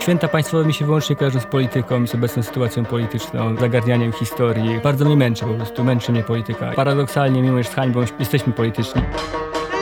Święta 0.00 0.28
państwowe 0.28 0.64
mi 0.64 0.74
się 0.74 0.84
wyłącznie 0.84 1.16
kojarzą 1.16 1.40
z 1.40 1.46
polityką, 1.46 2.06
z 2.06 2.14
obecną 2.14 2.42
sytuacją 2.42 2.84
polityczną, 2.84 3.56
zagarnianiem 3.56 4.12
historii. 4.12 4.80
Bardzo 4.84 5.04
mnie 5.04 5.16
męczy 5.16 5.44
po 5.44 5.54
prostu, 5.54 5.84
męczy 5.84 6.12
mnie 6.12 6.22
polityka. 6.22 6.72
Paradoksalnie, 6.76 7.42
mimo 7.42 7.62
że 7.62 7.70
z 7.70 7.74
hańbą 7.74 8.04
jesteśmy 8.18 8.52
polityczni. 8.52 9.02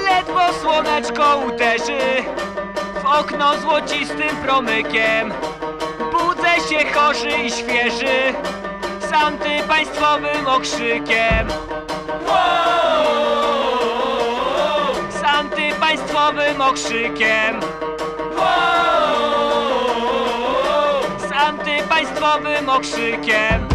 Ledwo 0.05 0.41
słoneczko 0.61 1.43
uderzy 1.47 1.99
w 3.03 3.05
okno 3.05 3.59
złocistym 3.61 4.37
promykiem. 4.45 5.33
Budzę 6.13 6.55
się 6.71 6.93
chorzy 6.95 7.31
i 7.47 7.51
świeży 7.51 8.35
z 9.09 9.13
antypaństwowym 9.13 10.47
okrzykiem. 10.47 11.49
Z 15.11 15.25
antypaństwowym 15.25 16.61
okrzykiem. 16.61 17.61
Antypaństwowym 22.25 22.69
okrzykiem. 22.69 23.69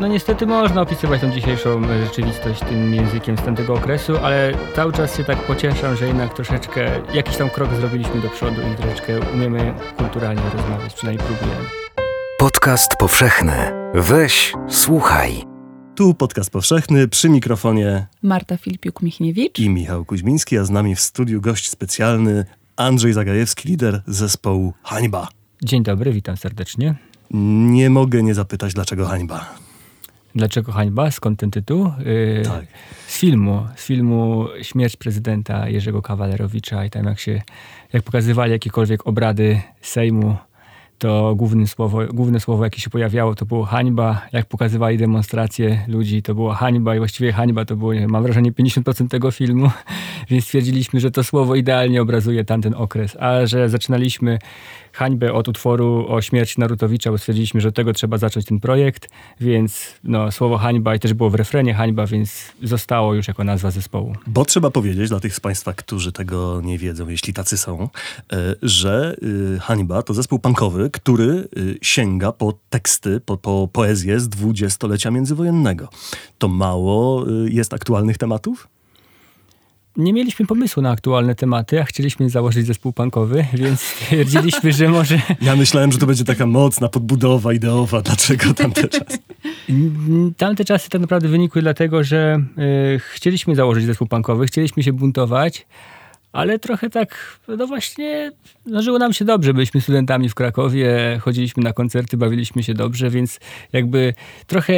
No 0.00 0.06
niestety 0.06 0.46
można 0.46 0.80
opisywać 0.80 1.20
tą 1.20 1.30
dzisiejszą 1.30 1.84
e, 1.84 2.04
rzeczywistość 2.06 2.60
tym 2.60 2.94
językiem 2.94 3.38
z 3.38 3.42
tamtego 3.42 3.74
okresu, 3.74 4.16
ale 4.16 4.52
cały 4.74 4.92
czas 4.92 5.16
się 5.16 5.24
tak 5.24 5.38
pocieszam, 5.46 5.96
że 5.96 6.06
jednak 6.06 6.34
troszeczkę 6.34 6.90
jakiś 7.14 7.36
tam 7.36 7.50
krok 7.50 7.74
zrobiliśmy 7.74 8.20
do 8.20 8.30
przodu 8.30 8.60
i 8.72 8.76
troszeczkę 8.76 9.20
umiemy 9.34 9.74
kulturalnie 9.96 10.42
rozmawiać, 10.54 10.94
przynajmniej 10.94 11.26
próbujemy. 11.26 11.64
Podcast 12.38 12.96
powszechny. 12.98 13.54
Weź, 13.94 14.52
słuchaj. 14.68 15.44
Tu 15.94 16.14
podcast 16.14 16.50
powszechny 16.50 17.08
przy 17.08 17.28
mikrofonie 17.28 18.06
Marta 18.22 18.56
Filipiuk-Michniewicz. 18.56 19.58
i 19.58 19.70
Michał 19.70 20.04
Kuźmiński, 20.04 20.58
a 20.58 20.64
z 20.64 20.70
nami 20.70 20.94
w 20.94 21.00
studiu 21.00 21.40
gość 21.40 21.70
specjalny 21.70 22.44
Andrzej 22.76 23.12
Zagajewski, 23.12 23.68
lider 23.68 24.02
zespołu 24.06 24.72
Hańba. 24.82 25.28
Dzień 25.64 25.82
dobry, 25.82 26.12
witam 26.12 26.36
serdecznie. 26.36 27.07
Nie 27.30 27.90
mogę 27.90 28.22
nie 28.22 28.34
zapytać, 28.34 28.74
dlaczego 28.74 29.06
hańba. 29.06 29.54
Dlaczego 30.34 30.72
hańba? 30.72 31.10
Skąd 31.10 31.40
ten 31.40 31.50
tytuł? 31.50 31.92
Yy, 31.98 32.42
Tak. 32.44 32.64
Z 33.06 33.18
filmu, 33.18 33.66
z 33.76 33.86
filmu 33.86 34.46
Śmierć 34.62 34.96
prezydenta 34.96 35.68
Jerzego 35.68 36.02
Kawalerowicza 36.02 36.84
i 36.84 36.90
tam 36.90 37.04
jak 37.06 37.18
się, 37.20 37.42
jak 37.92 38.02
pokazywali 38.02 38.52
jakiekolwiek 38.52 39.06
obrady 39.06 39.60
Sejmu, 39.80 40.36
to 40.98 41.34
główne 41.34 41.66
słowo, 41.66 42.00
główne 42.12 42.40
słowo, 42.40 42.64
jakie 42.64 42.80
się 42.80 42.90
pojawiało, 42.90 43.34
to 43.34 43.46
było 43.46 43.64
hańba. 43.64 44.26
Jak 44.32 44.46
pokazywali 44.46 44.98
demonstracje 44.98 45.84
ludzi, 45.88 46.22
to 46.22 46.34
była 46.34 46.54
hańba 46.54 46.94
i 46.94 46.98
właściwie 46.98 47.32
hańba 47.32 47.64
to 47.64 47.76
było, 47.76 47.92
wiem, 47.92 48.10
mam 48.10 48.22
wrażenie, 48.22 48.52
50% 48.52 49.08
tego 49.08 49.30
filmu, 49.30 49.70
więc 50.30 50.44
stwierdziliśmy, 50.44 51.00
że 51.00 51.10
to 51.10 51.24
słowo 51.24 51.54
idealnie 51.54 52.02
obrazuje 52.02 52.44
tamten 52.44 52.74
okres. 52.74 53.16
A 53.20 53.46
że 53.46 53.68
zaczynaliśmy 53.68 54.38
hańbę 54.92 55.32
od 55.32 55.48
utworu 55.48 56.06
o 56.08 56.22
śmierci 56.22 56.60
Narutowicza, 56.60 57.10
bo 57.10 57.18
stwierdziliśmy, 57.18 57.60
że 57.60 57.72
tego 57.72 57.92
trzeba 57.92 58.18
zacząć 58.18 58.46
ten 58.46 58.60
projekt, 58.60 59.08
więc 59.40 59.94
no, 60.04 60.32
słowo 60.32 60.58
hańba 60.58 60.94
i 60.94 60.98
też 60.98 61.14
było 61.14 61.30
w 61.30 61.34
refrenie 61.34 61.74
hańba, 61.74 62.06
więc 62.06 62.52
zostało 62.62 63.14
już 63.14 63.28
jako 63.28 63.44
nazwa 63.44 63.70
zespołu. 63.70 64.16
Bo 64.26 64.44
trzeba 64.44 64.70
powiedzieć 64.70 65.08
dla 65.08 65.20
tych 65.20 65.34
z 65.34 65.40
Państwa, 65.40 65.72
którzy 65.72 66.12
tego 66.12 66.60
nie 66.64 66.78
wiedzą, 66.78 67.08
jeśli 67.08 67.32
tacy 67.32 67.58
są, 67.58 67.88
e, 68.32 68.54
że 68.62 69.16
y, 69.56 69.58
Hańba 69.60 70.02
to 70.02 70.14
zespół 70.14 70.38
punkowy, 70.38 70.87
który 70.90 71.48
y, 71.58 71.78
sięga 71.82 72.32
po 72.32 72.58
teksty, 72.70 73.20
po, 73.20 73.36
po 73.36 73.68
poezję 73.72 74.20
z 74.20 74.28
dwudziestolecia 74.28 75.10
międzywojennego. 75.10 75.88
To 76.38 76.48
mało 76.48 77.28
y, 77.28 77.50
jest 77.50 77.74
aktualnych 77.74 78.18
tematów? 78.18 78.68
Nie 79.98 80.12
mieliśmy 80.12 80.46
pomysłu 80.46 80.82
na 80.82 80.90
aktualne 80.90 81.34
tematy, 81.34 81.80
a 81.80 81.84
chcieliśmy 81.84 82.30
założyć 82.30 82.66
zespół 82.66 82.92
punkowy, 82.92 83.44
więc 83.54 83.80
stwierdziliśmy, 83.80 84.72
że 84.72 84.88
może 84.88 85.20
Ja 85.42 85.56
myślałem, 85.56 85.92
że 85.92 85.98
to 85.98 86.06
będzie 86.06 86.24
taka 86.24 86.46
mocna 86.46 86.88
podbudowa 86.88 87.52
ideowa. 87.52 88.00
Dlaczego 88.00 88.54
tamte 88.54 88.88
czasy? 88.98 89.18
Tamte 90.36 90.64
czasy 90.64 90.90
tak 90.90 91.00
naprawdę 91.00 91.28
wynikły 91.28 91.62
dlatego, 91.62 92.04
że 92.04 92.42
y, 92.96 93.00
chcieliśmy 93.14 93.54
założyć 93.54 93.84
zespół 93.84 94.06
punkowy, 94.06 94.46
chcieliśmy 94.46 94.82
się 94.82 94.92
buntować, 94.92 95.66
ale 96.32 96.58
trochę 96.58 96.90
tak, 96.90 97.38
no 97.48 97.66
właśnie, 97.66 98.32
no 98.66 98.82
żyło 98.82 98.98
nam 98.98 99.12
się 99.12 99.24
dobrze. 99.24 99.54
Byliśmy 99.54 99.80
studentami 99.80 100.28
w 100.28 100.34
Krakowie, 100.34 101.18
chodziliśmy 101.20 101.62
na 101.62 101.72
koncerty, 101.72 102.16
bawiliśmy 102.16 102.62
się 102.62 102.74
dobrze, 102.74 103.10
więc 103.10 103.40
jakby 103.72 104.14
trochę 104.46 104.74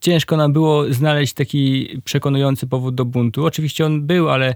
ciężko 0.00 0.36
nam 0.36 0.52
było 0.52 0.92
znaleźć 0.92 1.32
taki 1.34 1.88
przekonujący 2.04 2.66
powód 2.66 2.94
do 2.94 3.04
buntu. 3.04 3.44
Oczywiście 3.46 3.86
on 3.86 4.06
był, 4.06 4.28
ale 4.30 4.54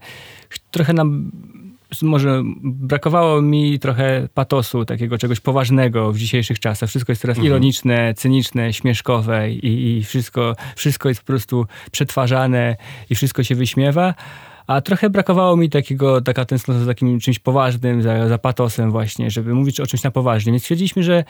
ch- 0.50 0.58
trochę 0.70 0.92
nam 0.92 1.30
może 2.02 2.42
brakowało 2.62 3.42
mi 3.42 3.78
trochę 3.78 4.28
patosu, 4.34 4.84
takiego 4.84 5.18
czegoś 5.18 5.40
poważnego 5.40 6.12
w 6.12 6.18
dzisiejszych 6.18 6.60
czasach. 6.60 6.88
Wszystko 6.88 7.12
jest 7.12 7.22
teraz 7.22 7.38
ironiczne, 7.46 8.14
cyniczne, 8.14 8.72
śmieszkowe 8.72 9.50
i, 9.52 9.98
i 9.98 10.04
wszystko, 10.04 10.56
wszystko 10.76 11.08
jest 11.08 11.20
po 11.20 11.26
prostu 11.26 11.66
przetwarzane 11.90 12.76
i 13.10 13.14
wszystko 13.14 13.42
się 13.42 13.54
wyśmiewa. 13.54 14.14
A 14.66 14.80
trochę 14.80 15.10
brakowało 15.10 15.56
mi 15.56 15.70
takiego, 15.70 16.20
taka 16.20 16.44
tęsknota 16.44 16.80
za 16.80 16.86
takim 16.86 17.20
czymś 17.20 17.38
poważnym, 17.38 18.02
za, 18.02 18.28
za 18.28 18.38
patosem 18.38 18.90
właśnie, 18.90 19.30
żeby 19.30 19.54
mówić 19.54 19.80
o 19.80 19.86
czymś 19.86 20.02
na 20.02 20.10
poważnie. 20.10 20.52
Więc 20.52 20.62
stwierdziliśmy, 20.62 21.02
że 21.02 21.24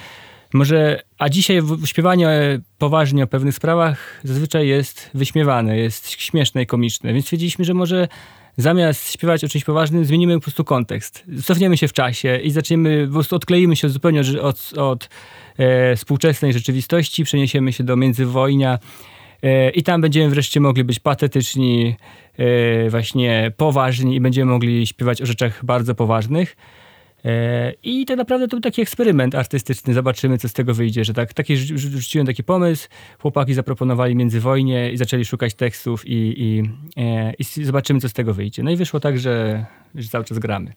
może, 0.54 1.02
a 1.18 1.28
dzisiaj 1.28 1.60
śpiewanie 1.84 2.60
poważnie 2.78 3.24
o 3.24 3.26
pewnych 3.26 3.54
sprawach 3.54 4.20
zazwyczaj 4.24 4.68
jest 4.68 5.10
wyśmiewane, 5.14 5.78
jest 5.78 6.10
śmieszne 6.10 6.62
i 6.62 6.66
komiczne. 6.66 7.12
Więc 7.12 7.24
stwierdziliśmy, 7.24 7.64
że 7.64 7.74
może 7.74 8.08
zamiast 8.56 9.12
śpiewać 9.12 9.44
o 9.44 9.48
czymś 9.48 9.64
poważnym, 9.64 10.04
zmienimy 10.04 10.34
po 10.34 10.40
prostu 10.40 10.64
kontekst. 10.64 11.24
Cofniemy 11.44 11.76
się 11.76 11.88
w 11.88 11.92
czasie 11.92 12.36
i 12.36 12.50
zaczniemy, 12.50 13.06
po 13.06 13.12
prostu 13.12 13.36
odkleimy 13.36 13.76
się 13.76 13.88
zupełnie 13.88 14.20
od, 14.20 14.28
od, 14.40 14.78
od 14.78 15.08
e, 15.58 15.96
współczesnej 15.96 16.52
rzeczywistości, 16.52 17.24
przeniesiemy 17.24 17.72
się 17.72 17.84
do 17.84 17.96
międzywojnia 17.96 18.78
i 19.74 19.82
tam 19.82 20.00
będziemy 20.00 20.30
wreszcie 20.30 20.60
mogli 20.60 20.84
być 20.84 21.00
patetyczni, 21.00 21.96
e, 22.38 22.90
właśnie 22.90 23.52
poważni 23.56 24.16
i 24.16 24.20
będziemy 24.20 24.52
mogli 24.52 24.86
śpiewać 24.86 25.22
o 25.22 25.26
rzeczach 25.26 25.64
bardzo 25.64 25.94
poważnych. 25.94 26.56
E, 27.24 27.72
I 27.82 28.06
tak 28.06 28.16
naprawdę 28.16 28.48
to 28.48 28.56
był 28.56 28.60
taki 28.60 28.82
eksperyment 28.82 29.34
artystyczny. 29.34 29.94
Zobaczymy, 29.94 30.38
co 30.38 30.48
z 30.48 30.52
tego 30.52 30.74
wyjdzie. 30.74 31.04
Że 31.04 31.14
tak, 31.14 31.34
taki, 31.34 31.56
rzu- 31.56 31.74
rzu- 31.74 31.98
rzuciłem 31.98 32.26
taki 32.26 32.44
pomysł, 32.44 32.88
chłopaki 33.18 33.54
zaproponowali 33.54 34.16
międzywojnie 34.16 34.92
i 34.92 34.96
zaczęli 34.96 35.24
szukać 35.24 35.54
tekstów 35.54 36.06
i, 36.06 36.34
i, 36.36 36.62
e, 36.96 37.32
i 37.38 37.64
zobaczymy, 37.64 38.00
co 38.00 38.08
z 38.08 38.12
tego 38.12 38.34
wyjdzie. 38.34 38.62
No 38.62 38.70
i 38.70 38.76
wyszło 38.76 39.00
tak, 39.00 39.18
że, 39.18 39.66
że 39.94 40.08
cały 40.08 40.24
czas 40.24 40.38
gramy. 40.38 40.72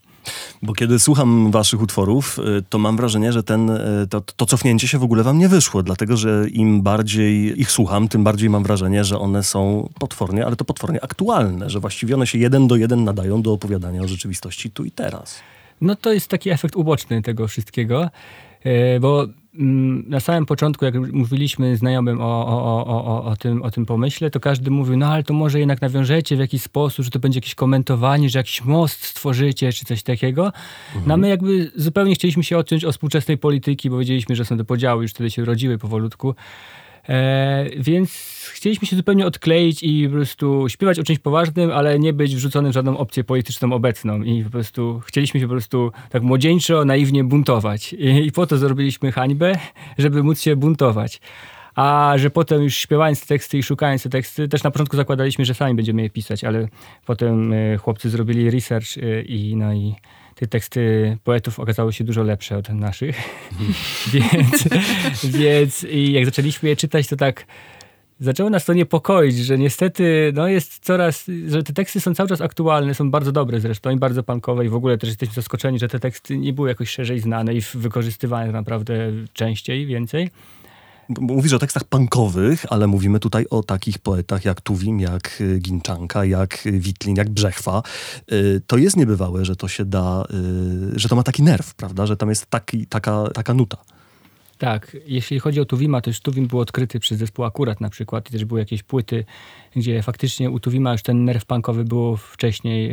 Bo 0.61 0.73
kiedy 0.73 1.00
słucham 1.00 1.51
waszych 1.51 1.81
utworów, 1.81 2.39
y, 2.39 2.63
to 2.69 2.77
mam 2.77 2.97
wrażenie, 2.97 3.33
że 3.33 3.44
ten, 3.44 3.72
to, 4.09 4.22
to 4.22 4.45
cofnięcie 4.45 4.88
się 4.88 4.97
w 4.97 5.03
ogóle 5.03 5.23
wam 5.23 5.38
nie 5.38 5.50
wyszło, 5.50 5.83
dlatego 5.83 6.17
że 6.17 6.45
im 6.50 6.81
bardziej 6.81 7.62
ich 7.62 7.72
słucham, 7.72 8.07
tym 8.07 8.23
bardziej 8.23 8.50
mam 8.50 8.63
wrażenie, 8.63 9.03
że 9.03 9.19
one 9.19 9.44
są 9.44 9.89
potwornie, 10.00 10.45
ale 10.45 10.56
to 10.56 10.66
potwornie 10.66 11.03
aktualne, 11.03 11.69
że 11.69 11.79
właściwie 11.79 12.16
one 12.16 12.27
się 12.27 12.38
jeden 12.38 12.67
do 12.67 12.75
jeden 12.75 13.03
nadają 13.03 13.41
do 13.41 13.53
opowiadania 13.53 14.01
o 14.01 14.07
rzeczywistości 14.07 14.72
tu 14.72 14.85
i 14.85 14.91
teraz. 14.91 15.39
No 15.81 15.96
to 15.96 16.13
jest 16.13 16.28
taki 16.28 16.50
efekt 16.50 16.75
uboczny 16.75 17.22
tego 17.22 17.47
wszystkiego, 17.47 18.09
e, 18.63 19.00
bo 19.00 19.28
mm, 19.59 20.03
na 20.08 20.19
samym 20.19 20.46
początku, 20.46 20.86
jak 20.86 20.96
mówiliśmy 20.96 21.78
znajomym 21.78 22.22
o, 22.22 22.47
o, 22.47 22.86
o, 22.86 23.24
o, 23.25 23.36
tym, 23.36 23.63
o 23.63 23.72
tym 23.72 23.86
pomyśle, 23.86 24.31
to 24.31 24.40
każdy 24.40 24.72
mówił, 24.72 24.97
no 24.97 25.08
ale 25.08 25.24
to 25.24 25.34
może 25.34 25.59
jednak 25.59 25.81
nawiążecie 25.81 26.36
w 26.36 26.40
jakiś 26.40 26.62
sposób, 26.62 27.06
że 27.06 27.12
to 27.12 27.19
będzie 27.19 27.38
jakieś 27.38 27.56
komentowanie, 27.56 28.30
że 28.30 28.40
jakiś 28.40 28.63
most 28.63 29.06
stworzycie, 29.06 29.74
czy 29.74 29.86
coś 29.86 30.03
takiego. 30.03 30.52
No 31.06 31.13
a 31.13 31.18
my 31.18 31.30
jakby 31.30 31.72
zupełnie 31.75 32.16
chcieliśmy 32.16 32.44
się 32.44 32.57
odciąć 32.57 32.86
od 32.86 32.92
współczesnej 32.92 33.38
polityki, 33.38 33.90
bo 33.90 33.97
wiedzieliśmy, 33.97 34.36
że 34.36 34.46
są 34.46 34.57
te 34.57 34.63
podziały, 34.63 35.03
już 35.03 35.12
wtedy 35.12 35.31
się 35.31 35.46
rodziły 35.46 35.78
powolutku. 35.78 36.36
E, 37.10 37.66
więc 37.78 38.12
chcieliśmy 38.54 38.88
się 38.88 38.96
zupełnie 38.96 39.26
odkleić 39.26 39.84
i 39.84 40.08
po 40.08 40.16
prostu 40.16 40.70
śpiewać 40.70 41.00
o 41.00 41.04
czymś 41.04 41.20
poważnym, 41.20 41.72
ale 41.72 42.00
nie 42.00 42.14
być 42.14 42.36
wrzuconym 42.36 42.72
w 42.72 42.74
żadną 42.74 42.98
opcję 42.98 43.24
polityczną 43.24 43.74
obecną. 43.74 44.22
I 44.22 44.44
po 44.44 44.50
prostu 44.50 45.02
chcieliśmy 45.06 45.40
się 45.40 45.46
po 45.46 45.52
prostu 45.52 45.92
tak 46.10 46.24
młodzieńczo, 46.24 46.86
naiwnie 46.86 47.24
buntować. 47.24 47.94
I, 47.94 48.25
i 48.28 48.31
po 48.31 48.48
to 48.48 48.57
zrobiliśmy 48.57 49.12
hańbę, 49.12 49.54
żeby 49.98 50.24
móc 50.24 50.42
się 50.42 50.56
buntować. 50.56 51.22
A 51.75 52.13
że 52.16 52.30
potem 52.30 52.63
już 52.63 52.75
śpiewając 52.75 53.28
teksty 53.28 53.58
i 53.58 53.63
szukając 53.63 54.04
te 54.04 54.10
teksty, 54.10 54.48
też 54.48 54.63
na 54.63 54.72
początku 54.72 54.98
zakładaliśmy, 54.98 55.46
że 55.46 55.54
sami 55.54 55.75
będziemy 55.75 56.01
je 56.01 56.10
pisać, 56.10 56.44
ale 56.44 56.68
potem 57.06 57.54
e, 57.54 57.78
chłopcy 57.78 58.10
zrobili 58.10 58.50
research 58.51 58.98
e, 58.98 59.22
i 59.22 59.56
no 59.56 59.74
i 59.74 59.96
te 60.36 60.48
teksty 60.48 61.18
poetów 61.24 61.60
okazały 61.60 61.94
się 61.94 62.04
dużo 62.04 62.24
lepsze 62.24 62.58
od 62.58 62.70
naszych. 62.70 63.18
więc, 64.14 64.68
więc 65.24 65.84
i 65.84 66.12
jak 66.12 66.26
zaczęliśmy 66.26 66.70
je 66.70 66.76
czytać, 66.76 67.08
to 67.08 67.16
tak 67.16 67.46
zaczęło 68.20 68.50
nas 68.50 68.66
to 68.66 68.74
niepokoić, 68.74 69.38
że 69.38 69.58
niestety 69.58 70.32
no 70.36 70.48
jest 70.48 70.80
coraz, 70.86 71.26
że 71.48 71.64
te 71.64 71.74
teksty 71.74 72.00
są 72.00 72.16
cały 72.16 72.30
czas 72.30 72.42
aktualne, 72.42 72.94
są 72.94 73.12
bardzo 73.12 73.32
dobre 73.32 73.60
zresztą 73.60 73.90
i 73.90 73.98
bardzo 73.98 74.24
punkowe 74.24 74.66
i 74.66 74.70
w 74.70 74.76
ogóle 74.76 74.98
też 74.98 75.10
jesteśmy 75.10 75.36
zaskoczeni, 75.36 75.80
że 75.80 75.88
te 75.88 76.00
teksty 76.00 76.38
nie 76.38 76.54
były 76.54 76.70
jakoś 76.70 76.90
szerzej 76.90 77.20
znane 77.20 77.54
i 77.54 77.62
wykorzystywane 77.74 78.52
naprawdę 78.52 79.12
częściej, 79.34 79.86
więcej. 79.86 80.30
Mówisz 81.10 81.54
o 81.54 81.60
tekstach 81.60 81.84
punkowych, 81.84 82.66
ale 82.69 82.88
mówimy 82.88 83.19
tutaj 83.19 83.46
o 83.50 83.63
takich 83.63 84.00
poetach 84.00 84.46
jak 84.46 84.62
Tuwim, 84.62 85.00
jak 85.00 85.42
y, 85.42 85.60
Ginczanka, 85.60 86.25
jak 86.25 86.66
y, 86.66 86.80
Witlin, 86.80 87.16
jak 87.16 87.30
Brzechwa. 87.30 87.84
Y, 88.31 88.62
To 88.68 88.78
jest 88.78 88.98
niebywałe, 88.98 89.46
że 89.46 89.56
to 89.56 89.68
się 89.68 89.86
da, 89.86 90.25
że 90.96 91.10
to 91.10 91.16
ma 91.16 91.24
taki 91.24 91.44
nerw, 91.44 91.74
prawda? 91.74 92.06
Że 92.06 92.18
tam 92.18 92.30
jest 92.30 92.46
taki, 92.46 92.88
taka, 92.88 93.28
taka 93.34 93.54
nuta. 93.54 93.78
Tak, 94.57 94.98
jeśli 95.06 95.40
chodzi 95.40 95.60
o 95.62 95.66
Tuwima, 95.66 96.02
to 96.02 96.10
już 96.10 96.19
Tuwim 96.19 96.48
był 96.48 96.60
odkryty 96.60 97.00
przez 97.00 97.18
zespół 97.19 97.46
Akurat 97.46 97.81
na 97.81 97.90
przykład 97.90 98.30
i 98.30 98.31
też 98.31 98.46
były 98.46 98.60
jakieś 98.60 98.84
płyty, 98.84 99.25
gdzie 99.75 100.04
faktycznie 100.04 100.50
u 100.50 100.60
Tuwima 100.60 100.92
już 100.92 101.01
ten 101.04 101.25
nerw 101.25 101.46
punkowy 101.46 101.84
był 101.84 102.18
wcześniej 102.18 102.90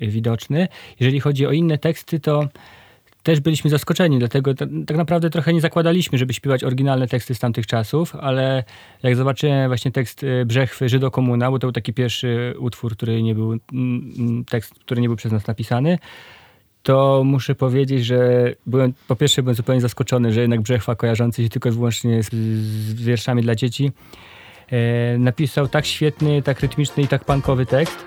e, 0.00 0.08
widoczny. 0.08 0.68
Jeżeli 1.00 1.20
chodzi 1.20 1.46
o 1.46 1.52
inne 1.52 1.78
teksty, 1.78 2.20
to 2.20 2.48
też 3.22 3.40
byliśmy 3.40 3.70
zaskoczeni, 3.70 4.18
dlatego 4.18 4.54
ta, 4.54 4.66
tak 4.86 4.96
naprawdę 4.96 5.30
trochę 5.30 5.52
nie 5.52 5.60
zakładaliśmy, 5.60 6.18
żeby 6.18 6.32
śpiewać 6.32 6.64
oryginalne 6.64 7.08
teksty 7.08 7.34
z 7.34 7.38
tamtych 7.38 7.66
czasów, 7.66 8.16
ale 8.16 8.64
jak 9.02 9.16
zobaczyłem 9.16 9.68
właśnie 9.68 9.90
tekst 9.90 10.24
e, 10.24 10.44
Brzechwy 10.44 10.88
Żydokomuna, 10.88 11.50
bo 11.50 11.58
to 11.58 11.66
był 11.66 11.72
taki 11.72 11.92
pierwszy 11.92 12.54
utwór, 12.58 12.96
który 12.96 13.22
nie 13.22 13.34
był, 13.34 13.52
mm, 13.52 13.60
mm, 14.18 14.44
tekst, 14.44 14.74
który 14.74 15.00
nie 15.00 15.08
był 15.08 15.16
przez 15.16 15.32
nas 15.32 15.46
napisany, 15.46 15.98
to 16.82 17.22
muszę 17.24 17.54
powiedzieć, 17.54 18.04
że 18.04 18.52
byłem, 18.66 18.92
po 19.08 19.16
pierwsze 19.16 19.42
byłem 19.42 19.56
zupełnie 19.56 19.80
zaskoczony, 19.80 20.32
że 20.32 20.40
jednak 20.40 20.60
Brzechwa 20.60 20.96
kojarzący 20.96 21.42
się 21.42 21.48
tylko 21.48 21.68
i 21.68 21.72
wyłącznie 21.72 22.22
z, 22.22 22.30
z 22.30 23.02
wierszami 23.02 23.42
dla 23.42 23.54
dzieci 23.54 23.92
e, 24.70 25.18
napisał 25.18 25.68
tak 25.68 25.86
świetny, 25.86 26.42
tak 26.42 26.60
rytmiczny 26.60 27.02
i 27.02 27.08
tak 27.08 27.24
punkowy 27.24 27.66
tekst. 27.66 28.06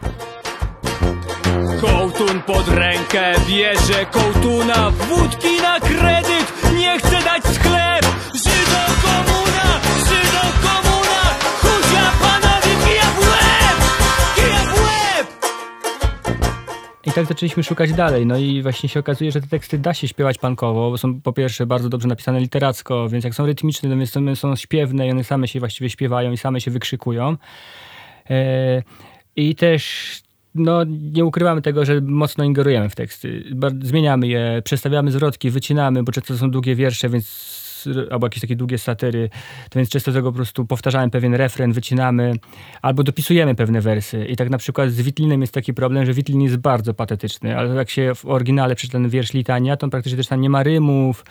Kołtun 1.81 2.41
pod 2.41 2.67
rękę 2.67 3.33
bierze 3.47 4.05
kołtuna 4.11 4.91
Wódki 4.91 5.61
na 5.61 5.79
kredyt 5.79 6.73
nie 6.77 6.99
chce 6.99 7.23
dać 7.23 7.43
sklep 7.43 8.05
Żydo 8.33 8.81
komuna, 9.01 9.79
Żydo 10.07 10.41
komuna 10.61 11.21
Chudzia 11.61 12.11
panowie 12.21 12.75
kija 12.85 13.03
w 13.03 13.19
łeb 13.19 13.77
Kija 14.35 14.59
w 14.59 14.79
łeb 14.79 15.27
I 17.03 17.11
tak 17.11 17.25
zaczęliśmy 17.25 17.63
szukać 17.63 17.93
dalej. 17.93 18.25
No 18.25 18.37
i 18.37 18.61
właśnie 18.61 18.89
się 18.89 18.99
okazuje, 18.99 19.31
że 19.31 19.41
te 19.41 19.47
teksty 19.47 19.77
da 19.77 19.93
się 19.93 20.07
śpiewać 20.07 20.37
punkowo, 20.37 20.91
bo 20.91 20.97
są 20.97 21.21
po 21.21 21.33
pierwsze 21.33 21.65
bardzo 21.65 21.89
dobrze 21.89 22.07
napisane 22.07 22.39
literacko, 22.39 23.09
więc 23.09 23.25
jak 23.25 23.35
są 23.35 23.45
rytmiczne, 23.45 23.89
to 23.89 23.95
więc 23.95 24.11
są, 24.11 24.35
są 24.35 24.55
śpiewne 24.55 25.07
i 25.07 25.11
one 25.11 25.23
same 25.23 25.47
się 25.47 25.59
właściwie 25.59 25.89
śpiewają 25.89 26.31
i 26.31 26.37
same 26.37 26.61
się 26.61 26.71
wykrzykują. 26.71 27.37
E, 28.29 28.83
I 29.35 29.55
też 29.55 30.24
no, 30.55 30.83
nie 31.13 31.25
ukrywamy 31.25 31.61
tego, 31.61 31.85
że 31.85 32.01
mocno 32.01 32.43
ingerujemy 32.43 32.89
w 32.89 32.95
teksty. 32.95 33.43
Zmieniamy 33.81 34.27
je, 34.27 34.61
przestawiamy 34.63 35.11
zwrotki, 35.11 35.49
wycinamy, 35.49 36.03
bo 36.03 36.11
często 36.11 36.33
to 36.33 36.39
są 36.39 36.51
długie 36.51 36.75
wiersze, 36.75 37.09
więc 37.09 37.55
albo 38.11 38.25
jakieś 38.25 38.41
takie 38.41 38.55
długie 38.55 38.77
satyry, 38.77 39.29
to 39.69 39.79
więc 39.79 39.89
często 39.89 40.11
tego 40.11 40.31
po 40.31 40.35
prostu 40.35 40.65
powtarzałem 40.65 41.09
pewien 41.09 41.33
refren, 41.33 41.71
wycinamy, 41.71 42.33
albo 42.81 43.03
dopisujemy 43.03 43.55
pewne 43.55 43.81
wersy. 43.81 44.25
I 44.25 44.35
tak 44.35 44.49
na 44.49 44.57
przykład 44.57 44.91
z 44.91 45.01
Witlinem 45.01 45.41
jest 45.41 45.53
taki 45.53 45.73
problem, 45.73 46.05
że 46.05 46.13
Witlin 46.13 46.41
jest 46.41 46.57
bardzo 46.57 46.93
patetyczny, 46.93 47.57
ale 47.57 47.75
jak 47.75 47.89
się 47.89 48.15
w 48.15 48.25
oryginale 48.25 48.75
przeczyta 48.75 48.97
ten 48.97 49.09
wiersz 49.09 49.33
litania, 49.33 49.77
to 49.77 49.85
on 49.85 49.89
praktycznie 49.89 50.17
też 50.17 50.27
tam 50.27 50.41
nie 50.41 50.49
ma 50.49 50.63
rymów, 50.63 51.25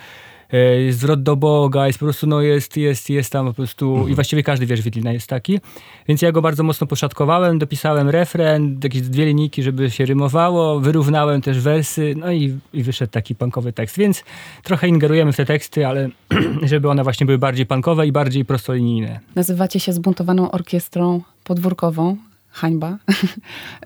zwrot 0.90 1.22
do 1.22 1.36
Boga, 1.36 1.86
jest 1.86 1.98
po 1.98 2.04
prostu, 2.04 2.26
no 2.26 2.40
jest, 2.40 2.76
jest, 2.76 3.10
jest 3.10 3.32
tam 3.32 3.46
po 3.46 3.54
prostu 3.54 4.08
i 4.08 4.14
właściwie 4.14 4.42
każdy 4.42 4.66
wiersz 4.66 4.82
Witlina 4.82 5.12
jest 5.12 5.26
taki. 5.26 5.60
Więc 6.08 6.22
ja 6.22 6.32
go 6.32 6.42
bardzo 6.42 6.62
mocno 6.62 6.86
poszatkowałem, 6.86 7.58
dopisałem 7.58 8.08
refren, 8.08 8.80
jakieś 8.84 9.02
dwie 9.02 9.26
linijki, 9.26 9.62
żeby 9.62 9.90
się 9.90 10.06
rymowało, 10.06 10.80
wyrównałem 10.80 11.40
też 11.42 11.60
wersy, 11.60 12.14
no 12.16 12.32
i, 12.32 12.58
i 12.72 12.82
wyszedł 12.82 13.12
taki 13.12 13.34
punkowy 13.34 13.72
tekst. 13.72 13.98
Więc 13.98 14.24
trochę 14.62 14.88
ingerujemy 14.88 15.32
w 15.32 15.36
te 15.36 15.44
teksty, 15.44 15.86
ale 15.86 16.08
żeby 16.62 16.88
one 16.88 17.02
właśnie 17.02 17.26
były 17.26 17.38
bardziej 17.38 17.66
punkowe 17.66 18.06
i 18.06 18.12
bardziej 18.12 18.44
prostolinijne. 18.44 19.20
Nazywacie 19.34 19.80
się 19.80 19.92
zbuntowaną 19.92 20.50
orkiestrą 20.50 21.22
podwórkową. 21.44 22.16
Hańba. 22.50 22.98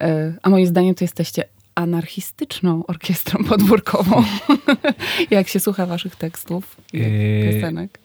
E, 0.00 0.34
A 0.42 0.50
moim 0.50 0.66
zdaniem 0.66 0.94
to 0.94 1.04
jesteście 1.04 1.44
anarchistyczną 1.78 2.86
orkiestrą 2.86 3.44
podwórkową. 3.44 4.24
Jak 5.30 5.48
się 5.48 5.60
słucha 5.60 5.86
waszych 5.86 6.16
tekstów, 6.16 6.76
i 6.92 6.98
Yy, 6.98 7.52
piosenek. 7.52 7.98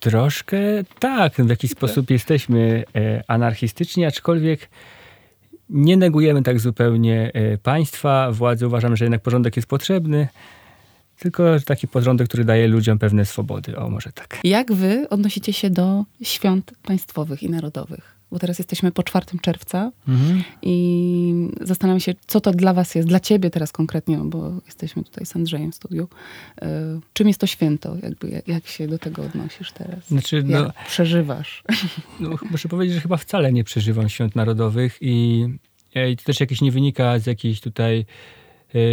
Troszkę 0.00 0.58
tak, 0.98 1.34
w 1.34 1.48
jakiś 1.48 1.70
sposób 1.70 2.10
jesteśmy 2.10 2.84
e, 2.94 3.22
anarchistyczni, 3.28 4.04
aczkolwiek 4.04 4.68
nie 5.70 5.96
negujemy 5.96 6.42
tak 6.42 6.60
zupełnie 6.60 7.30
e, 7.34 7.58
państwa, 7.58 8.32
władzy. 8.32 8.66
Uważamy, 8.66 8.96
że 8.96 9.04
jednak 9.04 9.22
porządek 9.22 9.56
jest 9.56 9.68
potrzebny, 9.68 10.28
tylko 11.18 11.60
taki 11.66 11.88
porządek, 11.88 12.28
który 12.28 12.44
daje 12.44 12.68
ludziom 12.68 12.98
pewne 12.98 13.24
swobody. 13.24 13.76
O, 13.76 13.90
może 13.90 14.12
tak. 14.12 14.38
Jak 14.44 14.72
wy 14.72 15.08
odnosicie 15.08 15.52
się 15.52 15.70
do 15.70 16.04
świąt 16.22 16.72
państwowych 16.82 17.42
i 17.42 17.50
narodowych? 17.50 18.19
Bo 18.32 18.38
teraz 18.38 18.58
jesteśmy 18.58 18.92
po 18.92 19.02
4 19.02 19.26
czerwca 19.42 19.92
i 20.62 21.48
zastanawiam 21.60 22.00
się, 22.00 22.14
co 22.26 22.40
to 22.40 22.50
dla 22.52 22.74
was 22.74 22.94
jest, 22.94 23.08
dla 23.08 23.20
ciebie 23.20 23.50
teraz 23.50 23.72
konkretnie, 23.72 24.18
no 24.18 24.24
bo 24.24 24.52
jesteśmy 24.66 25.04
tutaj 25.04 25.26
z 25.26 25.36
Andrzejem 25.36 25.72
w 25.72 25.74
studiu. 25.74 26.08
E, 26.62 27.00
Czym 27.12 27.28
jest 27.28 27.40
to 27.40 27.46
święto? 27.46 27.96
Jakby, 28.02 28.30
jak, 28.30 28.48
jak 28.48 28.66
się 28.66 28.88
do 28.88 28.98
tego 28.98 29.22
odnosisz 29.22 29.72
teraz? 29.72 30.06
Znaczy, 30.08 30.36
Jak 30.36 30.46
no, 30.46 30.72
przeżywasz? 30.86 31.62
no, 32.20 32.30
muszę 32.50 32.68
powiedzieć, 32.68 32.94
że 32.94 33.00
chyba 33.00 33.16
wcale 33.16 33.52
nie 33.52 33.64
przeżywam 33.64 34.08
świąt 34.08 34.36
narodowych 34.36 34.98
i, 35.00 35.46
e, 35.94 36.10
i 36.10 36.16
to 36.16 36.24
też 36.24 36.40
jakieś 36.40 36.60
nie 36.60 36.72
wynika 36.72 37.18
z 37.18 37.26
jakichś 37.26 37.60
tutaj 37.60 38.06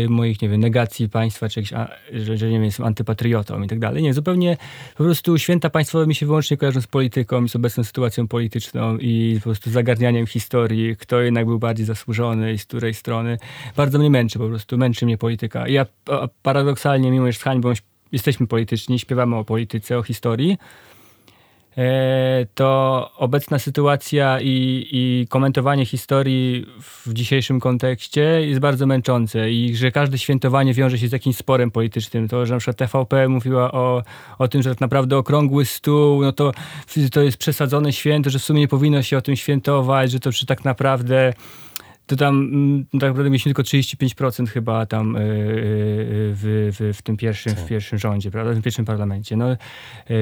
moich, 0.10 0.42
nie 0.42 0.50
wiem, 0.50 0.62
negacji 0.62 1.10
państwa, 1.10 1.50
czy 1.50 1.60
jakichś, 1.60 1.74
że, 2.14 2.38
że 2.38 2.46
nie 2.46 2.54
wiem, 2.54 2.64
jestem 2.64 2.86
antypatriotą 2.86 3.64
i 3.64 3.68
tak 3.68 3.80
dalej. 3.80 4.04
Nie, 4.04 4.14
zupełnie 4.14 4.58
po 4.98 5.04
prostu 5.04 5.38
święta 5.38 5.70
państwowe 5.70 6.08
mi 6.08 6.16
się 6.16 6.26
wyłącznie 6.26 6.58
kojarzą 6.58 6.82
z 6.82 6.88
polityką 6.88 7.48
z 7.48 7.56
obecną 7.56 7.84
sytuacją 7.84 8.28
polityczną 8.28 8.98
i 8.98 9.36
po 9.38 9.44
prostu 9.44 9.72
zagarnianiem 9.72 10.28
historii, 10.28 10.96
kto 10.98 11.22
jednak 11.22 11.46
był 11.46 11.60
bardziej 11.60 11.86
zasłużony 11.86 12.54
i 12.54 12.58
z 12.58 12.66
której 12.66 12.94
strony. 12.94 13.38
Bardzo 13.76 14.00
mnie 14.00 14.10
męczy 14.10 14.40
po 14.40 14.48
prostu, 14.48 14.78
męczy 14.78 15.06
mnie 15.06 15.18
polityka. 15.18 15.68
I 15.68 15.74
ja 15.74 15.86
paradoksalnie, 16.44 17.12
mimo 17.12 17.32
że 17.32 17.40
z 17.40 17.44
hańbą 17.44 17.74
jesteśmy 18.12 18.48
polityczni, 18.48 19.00
śpiewamy 19.00 19.36
o 19.36 19.46
polityce, 19.46 19.98
o 19.98 20.04
historii, 20.04 20.58
to 22.56 23.12
obecna 23.18 23.60
sytuacja 23.60 24.40
i, 24.42 24.88
i 24.92 25.28
komentowanie 25.30 25.86
historii 25.86 26.66
w 26.80 27.14
dzisiejszym 27.14 27.60
kontekście 27.60 28.22
jest 28.22 28.60
bardzo 28.60 28.86
męczące 28.86 29.52
i 29.52 29.76
że 29.76 29.92
każde 29.92 30.18
świętowanie 30.18 30.74
wiąże 30.74 30.98
się 30.98 31.08
z 31.08 31.12
jakimś 31.12 31.38
sporem 31.38 31.72
politycznym. 31.72 32.28
To, 32.28 32.46
że 32.46 32.54
na 32.54 32.60
przykład 32.60 32.78
TVP 32.78 33.28
mówiła 33.28 33.72
o, 33.72 34.04
o 34.40 34.48
tym, 34.48 34.62
że 34.62 34.70
tak 34.70 34.82
naprawdę 34.82 35.18
okrągły 35.18 35.66
stół, 35.66 36.22
no 36.22 36.32
to, 36.32 36.52
to 37.12 37.22
jest 37.22 37.38
przesadzone 37.38 37.94
święto, 37.94 38.30
że 38.30 38.40
w 38.40 38.44
sumie 38.44 38.60
nie 38.60 38.68
powinno 38.68 39.02
się 39.02 39.18
o 39.18 39.22
tym 39.22 39.36
świętować, 39.36 40.12
że 40.12 40.20
to 40.20 40.32
że 40.32 40.46
tak 40.46 40.66
naprawdę 40.66 41.34
to 42.08 42.16
tam 42.16 42.36
mm, 42.36 42.86
tak 42.86 43.10
naprawdę 43.10 43.30
mieliśmy 43.30 43.54
tylko 43.54 43.62
35% 43.62 44.48
chyba 44.48 44.86
tam 44.86 45.14
yy, 45.14 45.20
yy, 45.20 45.34
w, 46.34 46.76
w, 46.80 46.98
w 46.98 47.02
tym 47.02 47.18
pierwszym, 47.18 47.56
w 47.56 47.66
pierwszym 47.66 48.00
rządzie, 48.00 48.32
prawda, 48.32 48.52
w 48.52 48.54
tym 48.54 48.64
pierwszym 48.64 48.86
parlamencie 48.86 49.38
no, 49.38 49.46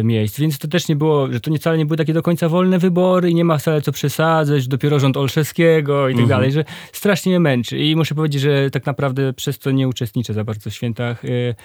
miejsc. 0.03 0.39
Więc 0.39 0.57
to 0.57 0.67
też 0.67 0.87
nie 0.87 0.95
było, 0.95 1.33
że 1.33 1.39
to 1.39 1.51
nie 1.51 1.57
wcale 1.57 1.77
nie 1.77 1.85
były 1.85 1.97
takie 1.97 2.13
do 2.13 2.21
końca 2.21 2.49
wolne 2.49 2.79
wybory 2.79 3.29
i 3.29 3.35
nie 3.35 3.45
ma 3.45 3.57
wcale 3.57 3.81
co 3.81 3.91
przesadzać, 3.91 4.67
dopiero 4.67 4.99
rząd 4.99 5.17
Olszewskiego 5.17 6.09
i 6.09 6.15
tak 6.15 6.27
dalej, 6.27 6.51
że 6.51 6.65
strasznie 6.93 7.29
mnie 7.29 7.39
męczy. 7.39 7.79
I 7.79 7.95
muszę 7.95 8.15
powiedzieć, 8.15 8.41
że 8.41 8.71
tak 8.71 8.85
naprawdę 8.85 9.33
przez 9.33 9.59
to 9.59 9.71
nie 9.71 9.87
uczestniczę 9.87 10.33
za 10.33 10.43
bardzo 10.43 10.69
w 10.69 10.73
świętach 10.73 11.23
yy, 11.23 11.55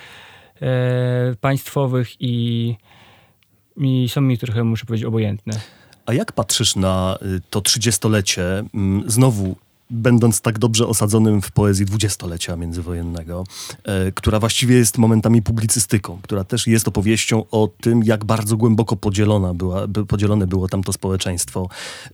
państwowych 1.41 2.21
i, 2.21 2.77
i 3.77 4.09
są 4.09 4.21
mi 4.21 4.39
trochę, 4.39 4.65
muszę 4.65 4.87
powiedzieć, 4.87 5.07
obojętne. 5.07 5.61
A 6.07 6.15
jak 6.15 6.33
patrzysz 6.33 6.77
na 6.77 7.19
y, 7.23 7.41
to 7.51 7.61
trzydziestolecie, 7.61 8.43
mm, 8.75 9.11
znowu 9.11 9.57
będąc 9.91 10.41
tak 10.41 10.59
dobrze 10.59 10.87
osadzonym 10.87 11.43
w 11.43 11.53
poezji 11.53 11.87
dwudziestolecia 11.87 12.57
międzywojennego, 12.57 13.45
e, 13.85 14.13
która 14.13 14.41
właściwie 14.41 14.77
jest 14.77 14.99
momentami 14.99 15.43
publicystyką, 15.43 16.19
która 16.23 16.45
też 16.45 16.67
jest 16.67 16.89
opowieścią 16.89 17.45
o 17.51 17.69
tym, 17.81 18.05
jak 18.05 18.25
bardzo 18.25 18.57
głęboko 18.57 18.97
podzielona 18.97 19.55
była, 19.55 19.87
by, 19.87 20.07
podzielone 20.07 20.47
było 20.47 20.69
tamto 20.69 20.93
społeczeństwo, 20.93 21.69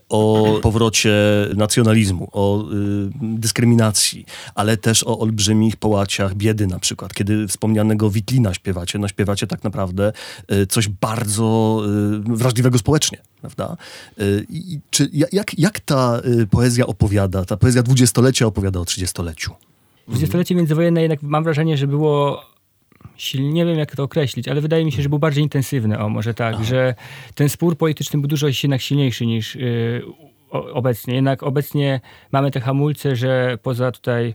o 0.09 0.45
powrocie 0.63 1.15
nacjonalizmu, 1.57 2.29
o 2.33 2.63
y, 2.63 3.11
dyskryminacji, 3.23 4.27
ale 4.55 4.77
też 4.77 5.05
o 5.05 5.19
olbrzymich 5.19 5.77
połaciach 5.77 6.35
biedy 6.35 6.67
na 6.67 6.79
przykład. 6.79 7.15
Kiedy 7.15 7.49
wspomnianego 7.49 8.11
Witlina 8.11 8.55
śpiewacie, 8.55 8.99
no 8.99 9.09
śpiewacie 9.09 9.47
tak 9.47 9.65
naprawdę 9.65 10.13
y, 10.53 10.67
coś 10.67 10.89
bardzo 10.89 11.81
y, 12.31 12.37
wrażliwego 12.37 12.79
społecznie, 12.79 13.19
prawda? 13.41 13.77
Y, 14.21 14.47
i 14.51 14.81
czy, 14.91 15.09
ja- 15.13 15.27
jak, 15.33 15.59
jak 15.59 15.81
ta 15.81 16.21
y, 16.43 16.47
poezja 16.47 16.87
opowiada, 16.87 17.45
ta 17.45 17.57
poezja 17.57 17.83
dwudziestolecia 17.83 18.47
opowiada 18.47 18.81
o 18.81 18.85
trzydziestoleciu? 18.85 19.53
Dwudziestolecie 20.09 20.55
międzywojenne 20.55 21.03
jednak 21.03 21.23
mam 21.23 21.45
wrażenie, 21.45 21.77
że 21.77 21.87
było 21.87 22.43
silnie, 23.17 23.53
nie 23.53 23.67
wiem 23.67 23.79
jak 23.79 23.97
to 23.97 24.03
określić, 24.03 24.49
ale 24.49 24.61
wydaje 24.61 24.85
mi 24.85 24.93
się, 24.93 25.03
że 25.03 25.09
był 25.09 25.19
bardziej 25.19 25.43
intensywny, 25.43 25.99
o 25.99 26.09
może 26.09 26.35
tak, 26.35 26.65
że 26.65 26.95
ten 27.35 27.49
spór 27.49 27.77
polityczny 27.77 28.21
był 28.21 28.29
dużo 28.29 28.47
jednak 28.63 28.81
silniejszy 28.81 29.27
niż 29.27 29.55
yy, 29.55 30.03
obecnie. 30.51 31.15
Jednak 31.15 31.43
obecnie 31.43 32.01
mamy 32.33 32.51
te 32.51 32.61
hamulce, 32.61 33.17
że 33.17 33.59
poza 33.63 33.93
tutaj 33.93 34.35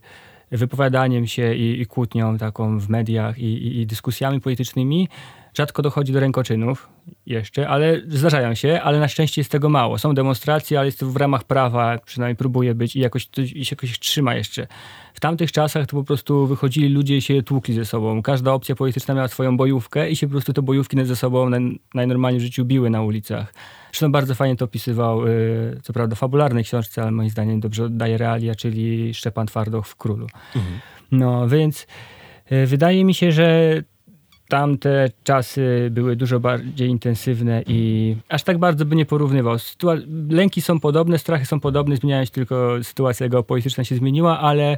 wypowiadaniem 0.51 1.27
się 1.27 1.55
i, 1.55 1.81
i 1.81 1.85
kłótnią 1.85 2.37
taką 2.37 2.79
w 2.79 2.89
mediach 2.89 3.39
i, 3.39 3.43
i, 3.43 3.81
i 3.81 3.85
dyskusjami 3.85 4.41
politycznymi. 4.41 5.07
Rzadko 5.53 5.81
dochodzi 5.81 6.13
do 6.13 6.19
rękoczynów 6.19 6.89
jeszcze, 7.25 7.69
ale 7.69 8.01
zdarzają 8.07 8.55
się, 8.55 8.81
ale 8.83 8.99
na 8.99 9.07
szczęście 9.07 9.41
jest 9.41 9.51
tego 9.51 9.69
mało. 9.69 9.97
Są 9.97 10.13
demonstracje, 10.13 10.79
ale 10.79 10.87
jest 10.87 10.99
to 10.99 11.05
w 11.05 11.15
ramach 11.15 11.43
prawa, 11.43 11.97
przynajmniej 12.05 12.35
próbuje 12.35 12.75
być 12.75 12.95
i 12.95 12.99
jakoś, 12.99 13.23
się 13.23 13.75
jakoś 13.75 13.99
trzyma 13.99 14.35
jeszcze. 14.35 14.67
W 15.13 15.19
tamtych 15.19 15.51
czasach 15.51 15.87
to 15.87 15.97
po 15.97 16.03
prostu 16.03 16.47
wychodzili 16.47 16.89
ludzie 16.89 17.17
i 17.17 17.21
się 17.21 17.43
tłukli 17.43 17.73
ze 17.73 17.85
sobą. 17.85 18.21
Każda 18.21 18.53
opcja 18.53 18.75
polityczna 18.75 19.13
miała 19.13 19.27
swoją 19.27 19.57
bojówkę 19.57 20.09
i 20.09 20.15
się 20.15 20.27
po 20.27 20.31
prostu 20.31 20.53
te 20.53 20.61
bojówki 20.61 21.05
ze 21.05 21.15
sobą 21.15 21.49
najnormalniej 21.93 22.39
w 22.39 22.43
życiu 22.43 22.65
biły 22.65 22.89
na 22.89 23.01
ulicach. 23.01 23.53
Zresztą 23.91 24.11
bardzo 24.11 24.35
fajnie 24.35 24.55
to 24.55 24.65
opisywał, 24.65 25.27
y, 25.27 25.79
co 25.83 25.93
prawda 25.93 26.15
fabularnej 26.15 26.63
książce, 26.63 27.01
ale 27.01 27.11
moim 27.11 27.29
zdaniem 27.29 27.59
dobrze 27.59 27.83
oddaje 27.83 28.17
realia, 28.17 28.55
czyli 28.55 29.13
Szczepan 29.13 29.47
Twardoch 29.47 29.87
w 29.87 29.95
Królu. 29.95 30.27
Mhm. 30.55 30.79
No 31.11 31.47
więc 31.47 31.87
y, 32.51 32.65
wydaje 32.65 33.05
mi 33.05 33.13
się, 33.13 33.31
że 33.31 33.75
tamte 34.49 35.09
czasy 35.23 35.87
były 35.91 36.15
dużo 36.15 36.39
bardziej 36.39 36.89
intensywne 36.89 37.63
i 37.67 38.15
aż 38.29 38.43
tak 38.43 38.57
bardzo 38.57 38.85
by 38.85 38.95
nie 38.95 39.05
porównywał. 39.05 39.55
Sytua- 39.55 40.01
lęki 40.29 40.61
są 40.61 40.79
podobne, 40.79 41.17
strachy 41.17 41.45
są 41.45 41.59
podobne, 41.59 41.95
zmieniają 41.95 42.25
się 42.25 42.31
tylko 42.31 42.83
sytuacja 42.83 43.29
geopolityczna 43.29 43.83
się 43.83 43.95
zmieniła, 43.95 44.39
ale 44.39 44.77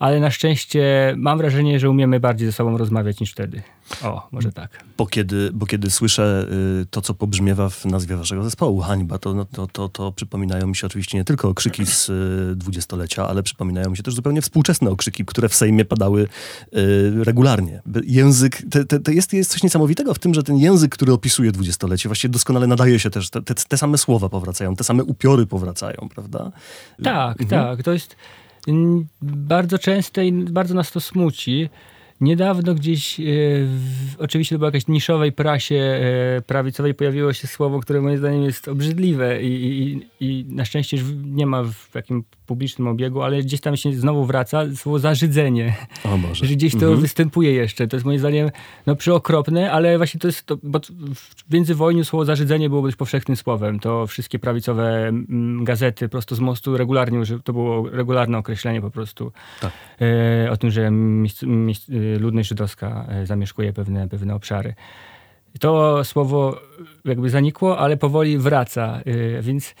ale 0.00 0.20
na 0.20 0.30
szczęście 0.30 1.14
mam 1.16 1.38
wrażenie, 1.38 1.80
że 1.80 1.90
umiemy 1.90 2.20
bardziej 2.20 2.46
ze 2.46 2.52
sobą 2.52 2.78
rozmawiać 2.78 3.20
niż 3.20 3.32
wtedy. 3.32 3.62
O, 4.02 4.28
może 4.32 4.52
tak. 4.52 4.84
Bo 4.96 5.06
kiedy, 5.06 5.50
bo 5.52 5.66
kiedy 5.66 5.90
słyszę 5.90 6.46
y, 6.82 6.86
to, 6.86 7.00
co 7.00 7.14
pobrzmiewa 7.14 7.68
w 7.68 7.84
nazwie 7.84 8.16
waszego 8.16 8.44
zespołu, 8.44 8.80
hańba, 8.80 9.18
to, 9.18 9.34
no, 9.34 9.44
to, 9.44 9.66
to, 9.66 9.88
to 9.88 10.12
przypominają 10.12 10.66
mi 10.66 10.76
się 10.76 10.86
oczywiście 10.86 11.18
nie 11.18 11.24
tylko 11.24 11.48
okrzyki 11.48 11.86
z 11.86 12.08
y, 12.08 12.56
dwudziestolecia, 12.56 13.28
ale 13.28 13.42
przypominają 13.42 13.90
mi 13.90 13.96
się 13.96 14.02
też 14.02 14.14
zupełnie 14.14 14.42
współczesne 14.42 14.90
okrzyki, 14.90 15.24
które 15.24 15.48
w 15.48 15.54
Sejmie 15.54 15.84
padały 15.84 16.22
y, 16.22 17.24
regularnie. 17.24 17.82
Język, 18.04 18.62
te, 18.70 18.84
te, 18.84 19.00
te 19.00 19.14
jest, 19.14 19.32
jest 19.32 19.50
coś 19.50 19.62
niesamowitego 19.62 20.14
w 20.14 20.18
tym, 20.18 20.34
że 20.34 20.42
ten 20.42 20.56
język, 20.56 20.92
który 20.92 21.12
opisuje 21.12 21.52
dwudziestolecie, 21.52 22.08
właściwie 22.08 22.32
doskonale 22.32 22.66
nadaje 22.66 22.98
się 22.98 23.10
też, 23.10 23.30
te, 23.30 23.42
te, 23.42 23.54
te 23.54 23.76
same 23.76 23.98
słowa 23.98 24.28
powracają, 24.28 24.76
te 24.76 24.84
same 24.84 25.04
upiory 25.04 25.46
powracają, 25.46 26.08
prawda? 26.14 26.52
Tak, 27.02 27.42
mhm. 27.42 27.48
tak. 27.48 27.82
To 27.82 27.92
jest 27.92 28.16
bardzo 29.22 29.78
częste 29.78 30.26
i 30.26 30.32
bardzo 30.32 30.74
nas 30.74 30.92
to 30.92 31.00
smuci. 31.00 31.68
Niedawno 32.20 32.74
gdzieś, 32.74 33.20
e, 33.20 33.22
w, 33.64 34.16
oczywiście 34.18 34.54
to 34.54 34.58
była 34.58 34.68
jakaś 34.68 34.86
niszowej 34.86 35.32
prasie 35.32 35.74
e, 35.74 36.42
prawicowej, 36.42 36.94
pojawiło 36.94 37.32
się 37.32 37.46
słowo, 37.46 37.80
które 37.80 38.00
moim 38.00 38.18
zdaniem 38.18 38.42
jest 38.42 38.68
obrzydliwe 38.68 39.42
i, 39.42 39.82
i, 39.82 40.06
i 40.20 40.44
na 40.48 40.64
szczęście 40.64 40.98
nie 41.24 41.46
ma 41.46 41.64
w 41.64 41.94
jakim 41.94 42.24
publicznym 42.50 42.88
obiegu, 42.88 43.22
ale 43.22 43.42
gdzieś 43.42 43.60
tam 43.60 43.76
się 43.76 43.92
znowu 43.92 44.24
wraca 44.24 44.64
słowo 44.74 44.98
zarzydzenie. 44.98 45.76
O 46.04 46.18
Boże. 46.18 46.46
Że 46.46 46.54
gdzieś 46.54 46.72
to 46.72 46.78
mhm. 46.78 47.00
występuje 47.00 47.52
jeszcze. 47.52 47.88
To 47.88 47.96
jest 47.96 48.06
moim 48.06 48.18
zdaniem 48.18 48.50
no, 48.86 48.96
przyokropne, 48.96 49.72
ale 49.72 49.96
właśnie 49.96 50.20
to 50.20 50.28
jest, 50.28 50.46
to, 50.46 50.58
bo 50.62 50.80
w 51.14 51.52
międzywojniu 51.52 52.04
słowo 52.04 52.24
zarzydzenie 52.24 52.68
było 52.68 52.82
dość 52.82 52.96
powszechnym 52.96 53.36
słowem. 53.36 53.80
To 53.80 54.06
wszystkie 54.06 54.38
prawicowe 54.38 55.08
m, 55.08 55.64
gazety 55.64 56.08
prosto 56.08 56.34
z 56.34 56.40
mostu 56.40 56.76
regularnie, 56.76 57.22
to 57.44 57.52
było 57.52 57.90
regularne 57.90 58.38
określenie 58.38 58.80
po 58.80 58.90
prostu 58.90 59.32
tak. 59.60 59.72
e, 60.00 60.50
o 60.50 60.56
tym, 60.56 60.70
że 60.70 60.90
miejsc, 60.90 61.42
miejsc, 61.42 61.86
ludność 62.18 62.48
żydowska 62.48 63.06
e, 63.08 63.26
zamieszkuje 63.26 63.72
pewne, 63.72 64.08
pewne 64.08 64.34
obszary. 64.34 64.74
To 65.60 66.04
słowo 66.04 66.60
jakby 67.04 67.30
zanikło, 67.30 67.78
ale 67.78 67.96
powoli 67.96 68.38
wraca, 68.38 69.00
e, 69.06 69.42
więc 69.42 69.74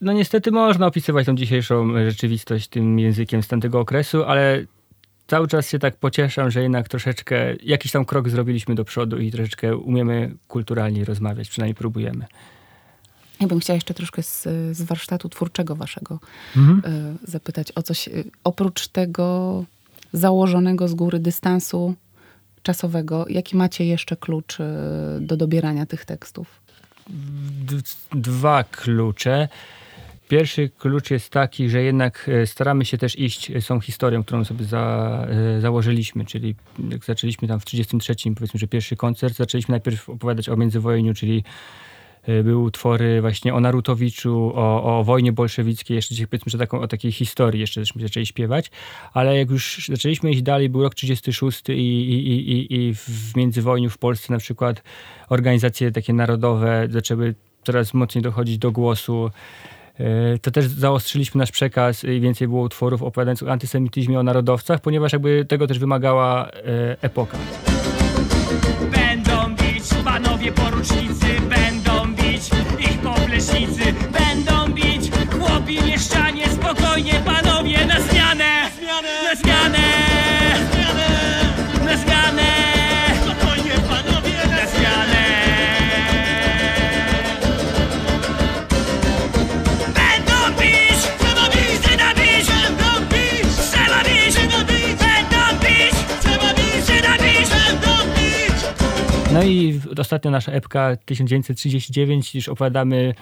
no 0.00 0.12
niestety 0.12 0.50
można 0.50 0.86
opisywać 0.86 1.26
tą 1.26 1.34
dzisiejszą 1.34 1.94
rzeczywistość 2.10 2.68
tym 2.68 2.98
językiem 2.98 3.42
z 3.42 3.48
tamtego 3.48 3.80
okresu, 3.80 4.24
ale 4.24 4.64
cały 5.26 5.48
czas 5.48 5.68
się 5.68 5.78
tak 5.78 5.96
pocieszam, 5.96 6.50
że 6.50 6.62
jednak 6.62 6.88
troszeczkę 6.88 7.54
jakiś 7.62 7.92
tam 7.92 8.04
krok 8.04 8.28
zrobiliśmy 8.28 8.74
do 8.74 8.84
przodu 8.84 9.18
i 9.18 9.30
troszeczkę 9.30 9.76
umiemy 9.76 10.34
kulturalnie 10.48 11.04
rozmawiać, 11.04 11.48
przynajmniej 11.48 11.74
próbujemy. 11.74 12.26
Ja 13.40 13.46
bym 13.46 13.60
chciała 13.60 13.74
jeszcze 13.74 13.94
troszkę 13.94 14.22
z, 14.22 14.42
z 14.72 14.82
warsztatu 14.82 15.28
twórczego 15.28 15.76
waszego 15.76 16.18
mhm. 16.56 16.82
y, 17.24 17.30
zapytać 17.30 17.72
o 17.74 17.82
coś. 17.82 18.08
Y, 18.08 18.24
oprócz 18.44 18.88
tego 18.88 19.64
założonego 20.12 20.88
z 20.88 20.94
góry 20.94 21.18
dystansu 21.18 21.94
czasowego, 22.62 23.24
jaki 23.28 23.56
macie 23.56 23.84
jeszcze 23.86 24.16
klucz 24.16 24.58
do 25.20 25.36
dobierania 25.36 25.86
tych 25.86 26.04
tekstów? 26.04 26.60
Dwa 28.12 28.64
klucze. 28.64 29.48
Pierwszy 30.30 30.68
klucz 30.68 31.10
jest 31.10 31.30
taki, 31.30 31.68
że 31.68 31.82
jednak 31.82 32.28
e, 32.28 32.46
staramy 32.46 32.84
się 32.84 32.98
też 32.98 33.18
iść 33.18 33.52
z 33.60 33.66
tą 33.66 33.80
historią, 33.80 34.24
którą 34.24 34.44
sobie 34.44 34.64
za, 34.64 35.26
e, 35.56 35.60
założyliśmy, 35.60 36.24
czyli 36.24 36.54
jak 36.90 37.04
zaczęliśmy 37.04 37.48
tam 37.48 37.60
w 37.60 37.64
33, 37.64 38.14
powiedzmy, 38.34 38.60
że 38.60 38.66
pierwszy 38.66 38.96
koncert, 38.96 39.36
zaczęliśmy 39.36 39.72
najpierw 39.72 40.08
opowiadać 40.08 40.48
o 40.48 40.56
międzywojniu, 40.56 41.14
czyli 41.14 41.44
e, 42.22 42.42
były 42.42 42.62
utwory 42.62 43.20
właśnie 43.20 43.54
o 43.54 43.60
Narutowiczu, 43.60 44.52
o, 44.54 44.98
o 44.98 45.04
wojnie 45.04 45.32
bolszewickiej, 45.32 45.94
jeszcze 45.94 46.14
powiedzmy, 46.26 46.50
że 46.50 46.58
taką, 46.58 46.80
o 46.80 46.88
takiej 46.88 47.12
historii 47.12 47.60
jeszcze 47.60 47.82
zaczęli 47.96 48.26
śpiewać, 48.26 48.70
ale 49.12 49.38
jak 49.38 49.50
już 49.50 49.88
zaczęliśmy 49.88 50.30
iść 50.30 50.42
dalej, 50.42 50.68
był 50.68 50.82
rok 50.82 50.94
36 50.94 51.68
i, 51.68 51.72
i, 51.72 52.52
i, 52.52 52.74
i 52.74 52.94
w 52.94 53.36
międzywojniu 53.36 53.90
w 53.90 53.98
Polsce 53.98 54.32
na 54.32 54.38
przykład 54.38 54.82
organizacje 55.28 55.92
takie 55.92 56.12
narodowe 56.12 56.88
zaczęły 56.90 57.34
coraz 57.64 57.94
mocniej 57.94 58.22
dochodzić 58.22 58.58
do 58.58 58.72
głosu, 58.72 59.30
E, 59.30 59.79
to 60.42 60.50
też 60.50 60.66
zaostrzyliśmy 60.66 61.38
nasz 61.38 61.50
przekaz 61.50 62.04
i 62.04 62.20
więcej 62.20 62.48
było 62.48 62.62
utworów 62.62 63.02
opowiadających 63.02 63.48
o 63.48 63.52
antysemityzmie, 63.52 64.20
o 64.20 64.22
narodowcach, 64.22 64.80
ponieważ 64.80 65.12
jakby 65.12 65.44
tego 65.44 65.66
też 65.66 65.78
wymagała 65.78 66.48
e, 66.48 66.96
epoka. 67.02 67.38
Ostatnio 99.98 100.30
nasza 100.30 100.52
epka 100.52 100.96
1939, 101.04 102.34
już 102.34 102.48
opowiadamy 102.48 103.14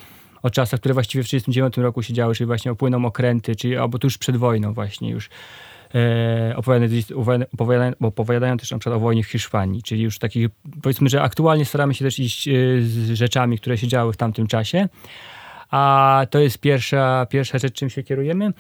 o 0.43 0.51
czasach, 0.51 0.81
które 0.81 0.95
właściwie 0.95 1.25
w 1.25 1.27
1939 1.27 1.85
roku 1.85 2.03
się 2.03 2.13
działy, 2.13 2.35
czyli 2.35 2.47
właśnie 2.47 2.73
opłyną 2.73 3.05
okręty, 3.05 3.57
czyli 3.57 3.77
albo 3.77 3.99
tuż 3.99 4.19
przed 4.19 4.37
wojną 4.37 4.75
właśnie 4.75 5.11
już. 5.11 5.31
E, 5.95 6.57
opowiadają, 6.57 7.03
opowiadają, 7.53 7.93
opowiadają 8.01 8.57
też 8.57 8.71
na 8.71 8.79
przykład 8.79 8.97
o 8.97 9.01
wojnie 9.01 9.25
w 9.25 9.27
Hiszpanii, 9.27 9.83
czyli 9.83 10.03
już 10.03 10.19
takich, 10.19 10.49
powiedzmy, 10.83 11.09
że 11.09 11.23
aktualnie 11.23 11.65
staramy 11.65 11.95
się 11.95 12.05
też 12.05 12.19
iść 12.19 12.49
e, 12.49 12.53
z 12.81 13.11
rzeczami, 13.13 13.59
które 13.59 13.79
się 13.79 13.89
działy 13.89 14.13
w 14.13 14.17
tamtym 14.17 14.47
czasie. 14.47 14.89
A 15.71 16.27
to 16.31 16.39
jest 16.39 16.59
pierwsza, 16.59 17.27
pierwsza 17.31 17.59
rzecz, 17.59 17.75
czym 17.75 17.91
się 17.91 18.03
kierujemy. 18.03 18.53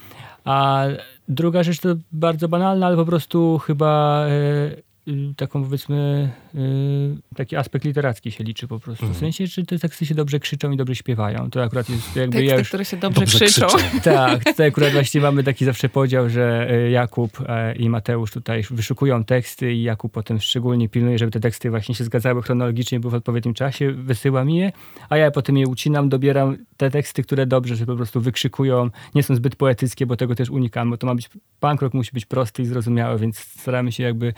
A 0.45 0.85
druga 1.29 1.63
rzecz 1.63 1.81
to 1.81 1.89
bardzo 2.13 2.49
banalna, 2.49 2.87
ale 2.87 2.97
po 2.97 3.05
prostu 3.05 3.59
chyba 3.59 4.25
e, 4.27 4.88
taką 5.37 5.65
powiedzmy 5.65 6.31
y, 6.55 7.35
taki 7.37 7.57
aspekt 7.57 7.85
literacki 7.85 8.31
się 8.31 8.45
liczy 8.45 8.69
po 8.69 8.81
prostu. 8.81 9.07
W 9.07 9.09
mhm. 9.09 9.21
sensie, 9.21 9.49
czy 9.49 9.67
te 9.67 9.79
teksty 9.79 10.07
się 10.07 10.15
dobrze 10.15 10.41
krzyczą 10.41 10.71
i 10.71 10.77
dobrze 10.77 10.95
śpiewają. 10.95 11.51
To 11.51 11.63
akurat 11.63 11.91
jest 11.91 12.17
jakby 12.17 12.33
Teksty, 12.33 12.45
ja 12.45 12.59
już... 12.59 12.69
które 12.69 12.85
się 12.85 12.97
dobrze, 12.97 13.21
dobrze 13.21 13.47
krzyczą. 13.47 13.67
krzyczą. 13.67 14.01
Tak, 14.19 14.45
to 14.57 14.65
akurat 14.65 14.93
właśnie 14.93 15.21
mamy 15.21 15.45
taki 15.45 15.65
zawsze 15.65 15.89
podział, 15.89 16.29
że 16.29 16.75
y, 16.75 16.91
Jakub 16.91 17.41
e, 17.49 17.75
i 17.75 17.89
Mateusz 17.89 18.31
tutaj 18.31 18.65
wyszukują 18.71 19.25
teksty 19.25 19.73
i 19.73 19.83
Jakub 19.83 20.13
potem 20.13 20.41
szczególnie 20.41 20.89
pilnuje, 20.89 21.19
żeby 21.19 21.33
te 21.33 21.41
teksty 21.41 21.71
właśnie 21.71 21.95
się 21.95 22.05
zgadzały 22.05 22.43
chronologicznie, 22.43 23.01
były 23.01 23.11
w 23.11 23.15
odpowiednim 23.15 23.55
czasie, 23.55 23.93
wysyła 23.93 24.45
mi 24.45 24.57
je, 24.57 24.73
a 25.09 25.17
ja 25.17 25.31
potem 25.31 25.57
je 25.57 25.67
ucinam, 25.67 26.09
dobieram 26.09 26.57
te 26.77 26.91
teksty, 26.91 27.23
które 27.23 27.47
dobrze, 27.47 27.77
że 27.77 27.87
po 27.87 27.97
prostu 27.97 28.21
wykrzykują, 28.21 28.91
nie 29.15 29.23
są 29.23 29.35
zbyt 29.35 29.57
poetyckie, 29.57 30.07
bo 30.07 30.17
tego 30.17 30.35
też 30.35 30.51
unikam, 30.51 30.91
bo 30.91 30.97
to 30.97 31.07
ma 31.07 31.15
być, 31.15 31.31
punk 31.61 31.83
rock 31.83 31.95
musi 31.95 32.11
być 32.13 32.27
prosty 32.27 32.63
i 32.63 32.67
zrozumiały, 32.67 33.19
więc 33.19 33.39
staramy 33.39 33.93
się 33.93 34.03
jakby 34.03 34.33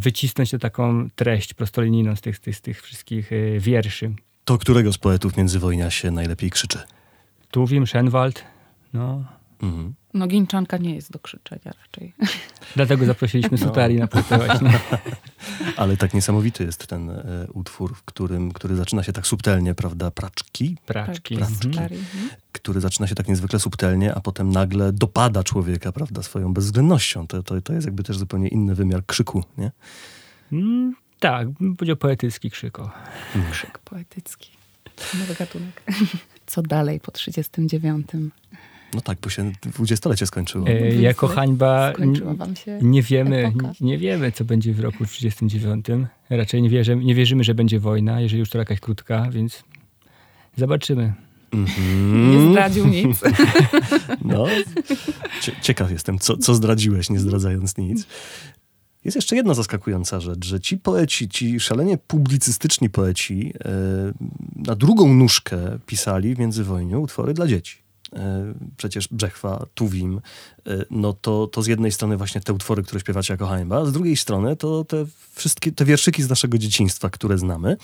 wycisnąć 0.00 0.50
tę 0.50 0.58
taką 0.58 1.08
treść 1.14 1.54
prostolinijną 1.54 2.16
z 2.16 2.20
tych, 2.20 2.36
z 2.36 2.60
tych 2.60 2.82
wszystkich 2.82 3.32
e, 3.32 3.60
wierszy. 3.60 4.12
To 4.44 4.58
którego 4.58 4.92
z 4.92 4.98
poetów 4.98 5.36
międzywojnia 5.36 5.90
się 5.90 6.10
najlepiej 6.10 6.50
krzyczy? 6.50 6.78
Tuwim, 7.50 7.86
Schenwald, 7.86 8.44
no. 8.92 9.24
Mhm. 9.62 9.94
No 10.14 10.26
Ginczanka 10.26 10.76
nie 10.76 10.94
jest 10.94 11.12
do 11.12 11.18
krzyczenia 11.18 11.72
raczej. 11.82 12.14
Dlatego 12.76 13.06
zaprosiliśmy 13.06 13.58
Sutari 13.58 13.94
no. 13.94 14.00
na 14.00 14.06
płytę 14.06 14.38
właśnie. 14.38 14.80
Ale 15.76 15.96
tak 15.96 16.14
niesamowity 16.14 16.64
jest 16.64 16.86
ten 16.86 17.10
e, 17.10 17.46
utwór, 17.52 17.94
w 17.94 18.02
którym, 18.02 18.52
który 18.52 18.76
zaczyna 18.76 19.02
się 19.02 19.12
tak 19.12 19.26
subtelnie, 19.26 19.74
prawda? 19.74 20.10
Praczki, 20.10 20.76
Praczki. 20.86 21.36
Praczki. 21.36 21.68
Mhm. 21.68 21.92
Mhm. 21.92 22.28
który 22.52 22.80
zaczyna 22.80 23.06
się 23.06 23.14
tak 23.14 23.28
niezwykle 23.28 23.60
subtelnie, 23.60 24.14
a 24.14 24.20
potem 24.20 24.50
nagle 24.50 24.92
dopada 24.92 25.44
człowieka, 25.44 25.92
prawda, 25.92 26.22
swoją 26.22 26.54
bezwzględnością. 26.54 27.26
To, 27.26 27.42
to, 27.42 27.60
to 27.60 27.72
jest 27.72 27.86
jakby 27.86 28.02
też 28.02 28.18
zupełnie 28.18 28.48
inny 28.48 28.74
wymiar 28.74 29.06
krzyku, 29.06 29.44
nie? 29.58 29.70
Mm, 30.52 30.94
tak, 31.20 31.48
powiedział 31.76 31.96
poetycki 31.96 32.50
krzyko. 32.50 32.90
Krzyk 33.50 33.78
poetycki. 33.78 34.50
Nowy 35.18 35.34
gatunek. 35.34 35.82
Co 36.46 36.62
dalej 36.62 37.00
po 37.00 37.10
39? 37.10 38.06
No 38.94 39.00
tak, 39.00 39.18
bo 39.22 39.30
się 39.30 39.52
dwudziestolecie 39.62 40.26
skończyło. 40.26 40.68
E, 40.68 40.94
jako 40.94 41.26
hańba 41.26 41.92
Skończyła 41.92 42.34
wam 42.34 42.56
się 42.56 42.78
nie 42.82 43.02
wiemy, 43.02 43.46
epoka? 43.46 43.72
nie 43.80 43.98
wiemy, 43.98 44.32
co 44.32 44.44
będzie 44.44 44.72
w 44.72 44.80
roku 44.80 45.06
39. 45.06 45.86
Raczej 46.30 46.62
nie 46.62 46.70
wierzymy, 46.70 47.04
nie 47.04 47.14
wierzymy, 47.14 47.44
że 47.44 47.54
będzie 47.54 47.80
wojna, 47.80 48.20
jeżeli 48.20 48.40
już 48.40 48.50
to 48.50 48.58
jakaś 48.58 48.80
krótka, 48.80 49.30
więc 49.30 49.64
zobaczymy. 50.56 51.12
Mhm. 51.52 52.30
Nie 52.30 52.50
zdradził 52.50 52.86
nic. 52.86 53.20
No, 54.24 54.46
cie, 55.40 55.52
ciekaw 55.62 55.90
jestem, 55.90 56.18
co, 56.18 56.36
co 56.36 56.54
zdradziłeś, 56.54 57.10
nie 57.10 57.20
zdradzając 57.20 57.76
nic. 57.78 58.06
Jest 59.04 59.14
jeszcze 59.14 59.36
jedna 59.36 59.54
zaskakująca 59.54 60.20
rzecz, 60.20 60.46
że 60.46 60.60
ci 60.60 60.78
poeci, 60.78 61.28
ci 61.28 61.60
szalenie 61.60 61.98
publicystyczni 61.98 62.90
poeci 62.90 63.52
e, 63.64 63.70
na 64.56 64.74
drugą 64.74 65.14
nóżkę 65.14 65.78
pisali 65.86 66.34
w 66.34 66.38
międzywojniu 66.38 67.02
utwory 67.02 67.34
dla 67.34 67.46
dzieci. 67.46 67.85
E, 68.12 68.54
przecież 68.76 69.08
Brzechwa, 69.08 69.66
Tuwim, 69.74 70.20
e, 70.66 70.84
no 70.90 71.12
to, 71.12 71.46
to 71.46 71.62
z 71.62 71.66
jednej 71.66 71.92
strony 71.92 72.16
właśnie 72.16 72.40
te 72.40 72.52
utwory, 72.52 72.82
które 72.82 73.00
śpiewacie 73.00 73.34
jako 73.34 73.46
hańba, 73.46 73.78
a 73.78 73.84
z 73.84 73.92
drugiej 73.92 74.16
strony 74.16 74.56
to 74.56 74.84
te 74.84 75.04
wszystkie 75.34 75.72
te 75.72 75.84
wierszyki 75.84 76.22
z 76.22 76.28
naszego 76.28 76.58
dzieciństwa, 76.58 77.10
które 77.10 77.38
znamy. 77.38 77.76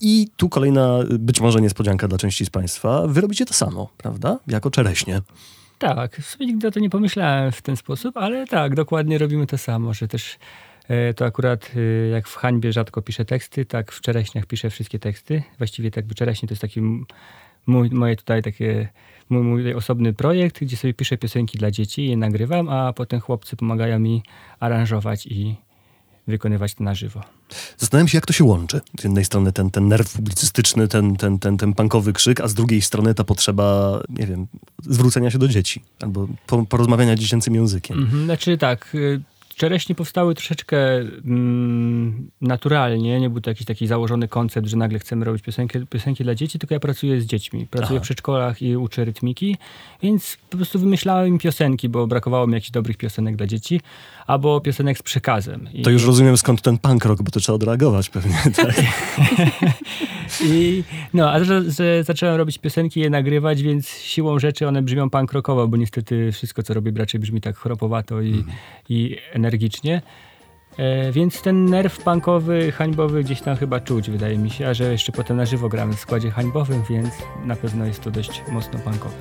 I 0.00 0.28
tu 0.36 0.48
kolejna, 0.48 0.98
być 1.18 1.40
może 1.40 1.60
niespodzianka 1.60 2.08
dla 2.08 2.18
części 2.18 2.46
z 2.46 2.50
Państwa, 2.50 3.06
wy 3.06 3.20
robicie 3.20 3.46
to 3.46 3.54
samo, 3.54 3.88
prawda? 3.96 4.38
Jako 4.46 4.70
czereśnie. 4.70 5.22
Tak, 5.78 6.20
nigdy 6.40 6.68
o 6.68 6.70
to 6.70 6.80
nie 6.80 6.90
pomyślałem 6.90 7.52
w 7.52 7.62
ten 7.62 7.76
sposób, 7.76 8.16
ale 8.16 8.46
tak, 8.46 8.74
dokładnie 8.74 9.18
robimy 9.18 9.46
to 9.46 9.58
samo, 9.58 9.94
że 9.94 10.08
też 10.08 10.38
e, 10.88 11.14
to 11.14 11.24
akurat 11.24 11.70
jak 12.12 12.28
w 12.28 12.36
hańbie 12.36 12.72
rzadko 12.72 13.02
piszę 13.02 13.24
teksty, 13.24 13.64
tak 13.64 13.92
w 13.92 14.00
czereśniach 14.00 14.46
piszę 14.46 14.70
wszystkie 14.70 14.98
teksty. 14.98 15.42
Właściwie 15.58 15.90
tak 15.90 16.06
by 16.06 16.14
czereśnie 16.14 16.48
to 16.48 16.52
jest 16.52 16.62
taki 16.62 16.80
mój, 17.68 17.90
moje 17.90 18.16
tutaj 18.16 18.42
takie, 18.42 18.88
mój, 19.28 19.42
mój 19.42 19.74
osobny 19.74 20.12
projekt, 20.12 20.60
gdzie 20.60 20.76
sobie 20.76 20.94
piszę 20.94 21.18
piosenki 21.18 21.58
dla 21.58 21.70
dzieci, 21.70 22.06
je 22.06 22.16
nagrywam, 22.16 22.68
a 22.68 22.92
potem 22.92 23.20
chłopcy 23.20 23.56
pomagają 23.56 23.98
mi 23.98 24.22
aranżować 24.60 25.26
i 25.26 25.56
wykonywać 26.26 26.74
to 26.74 26.84
na 26.84 26.94
żywo. 26.94 27.20
Zastanawiam 27.76 28.08
się, 28.08 28.18
jak 28.18 28.26
to 28.26 28.32
się 28.32 28.44
łączy. 28.44 28.80
Z 29.00 29.04
jednej 29.04 29.24
strony 29.24 29.52
ten, 29.52 29.70
ten 29.70 29.88
nerw 29.88 30.12
publicystyczny, 30.12 30.88
ten, 30.88 31.16
ten, 31.16 31.38
ten, 31.38 31.56
ten 31.56 31.74
punkowy 31.74 32.12
krzyk, 32.12 32.40
a 32.40 32.48
z 32.48 32.54
drugiej 32.54 32.82
strony 32.82 33.14
ta 33.14 33.24
potrzeba, 33.24 34.00
nie 34.08 34.26
wiem, 34.26 34.46
zwrócenia 34.82 35.30
się 35.30 35.38
do 35.38 35.48
dzieci 35.48 35.82
albo 36.00 36.28
po, 36.46 36.66
porozmawiania 36.66 37.16
dziecięcym 37.16 37.54
językiem. 37.54 37.98
Mhm, 37.98 38.24
znaczy 38.24 38.58
tak, 38.58 38.94
y, 38.94 39.20
czereśnie 39.58 39.94
powstały 39.94 40.34
troszeczkę 40.34 40.78
mm, 40.98 42.30
naturalnie, 42.40 43.20
nie 43.20 43.30
był 43.30 43.40
to 43.40 43.50
jakiś 43.50 43.66
taki 43.66 43.86
założony 43.86 44.28
koncept, 44.28 44.68
że 44.68 44.76
nagle 44.76 44.98
chcemy 44.98 45.24
robić 45.24 45.42
piosenki, 45.42 45.86
piosenki 45.86 46.24
dla 46.24 46.34
dzieci, 46.34 46.58
tylko 46.58 46.74
ja 46.74 46.80
pracuję 46.80 47.20
z 47.20 47.26
dziećmi. 47.26 47.66
Pracuję 47.66 47.96
Aha. 47.96 48.04
w 48.04 48.06
przedszkolach 48.06 48.62
i 48.62 48.76
uczę 48.76 49.04
rytmiki, 49.04 49.56
więc 50.02 50.38
po 50.50 50.56
prostu 50.56 50.78
wymyślałem 50.78 51.28
im 51.28 51.38
piosenki, 51.38 51.88
bo 51.88 52.06
brakowało 52.06 52.46
mi 52.46 52.54
jakichś 52.54 52.70
dobrych 52.70 52.96
piosenek 52.96 53.36
dla 53.36 53.46
dzieci, 53.46 53.80
albo 54.28 54.60
piosenek 54.60 54.98
z 54.98 55.02
przekazem. 55.02 55.68
I, 55.72 55.82
To 55.82 55.90
już 55.90 56.06
rozumiem 56.06 56.36
skąd 56.36 56.62
ten 56.62 56.78
punk 56.78 57.04
rock, 57.04 57.22
bo 57.22 57.30
to 57.30 57.40
trzeba 57.40 57.56
odreagować 57.56 58.10
pewnie. 58.10 58.36
Tak? 58.56 58.74
I, 60.44 60.82
no, 61.14 61.30
a 61.32 61.44
że, 61.44 61.70
że 61.70 62.04
zacząłem 62.04 62.36
robić 62.36 62.58
piosenki, 62.58 63.00
je 63.00 63.10
nagrywać, 63.10 63.62
więc 63.62 63.88
siłą 63.88 64.38
rzeczy 64.38 64.68
one 64.68 64.82
brzmią 64.82 65.10
punk 65.10 65.32
rockowo, 65.32 65.68
bo 65.68 65.76
niestety 65.76 66.32
wszystko, 66.32 66.62
co 66.62 66.74
robię, 66.74 66.92
raczej 66.96 67.20
brzmi 67.20 67.40
tak 67.40 67.56
chropowato 67.56 68.22
i, 68.22 68.44
i 68.88 69.16
energicznie. 69.32 70.02
E, 70.78 71.12
więc 71.12 71.42
ten 71.42 71.64
nerw 71.64 71.98
punkowy, 71.98 72.72
hańbowy 72.72 73.24
gdzieś 73.24 73.40
tam 73.40 73.56
chyba 73.56 73.80
czuć, 73.80 74.10
wydaje 74.10 74.38
mi 74.38 74.50
się, 74.50 74.68
a 74.68 74.74
że 74.74 74.92
jeszcze 74.92 75.12
potem 75.12 75.36
na 75.36 75.46
żywo 75.46 75.68
gramy 75.68 75.94
w 75.94 76.00
składzie 76.00 76.30
hańbowym, 76.30 76.82
więc 76.90 77.10
na 77.44 77.56
pewno 77.56 77.84
jest 77.86 78.02
to 78.02 78.10
dość 78.10 78.42
mocno 78.50 78.78
punkowe. 78.78 79.14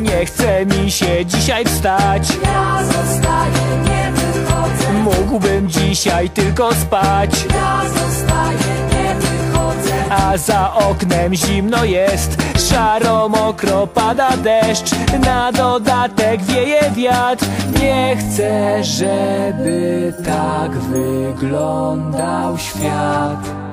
Nie 0.00 0.26
chce 0.26 0.66
mi 0.66 0.90
się 0.90 1.26
dzisiaj 1.26 1.64
wstać 1.64 2.28
Ja 2.44 2.84
zostaję, 2.84 3.84
nie 3.84 4.12
wychodzę. 4.12 4.92
Mógłbym 4.92 5.68
dzisiaj 5.68 6.30
tylko 6.30 6.74
spać 6.74 7.46
Ja 7.50 7.82
zostaję, 7.88 8.58
nie 8.92 9.14
wychodzę. 9.14 9.94
A 10.10 10.36
za 10.38 10.74
oknem 10.74 11.34
zimno 11.34 11.84
jest 11.84 12.47
Szaro, 12.70 13.28
mokro 13.28 13.86
pada 13.86 14.36
deszcz 14.36 14.90
Na 15.24 15.52
dodatek 15.52 16.42
wieje 16.42 16.90
wiatr. 16.96 17.46
Nie 17.80 18.16
chcę, 18.16 18.84
żeby 18.84 20.12
tak 20.24 20.78
wyglądał 20.78 22.58
świat. 22.58 23.68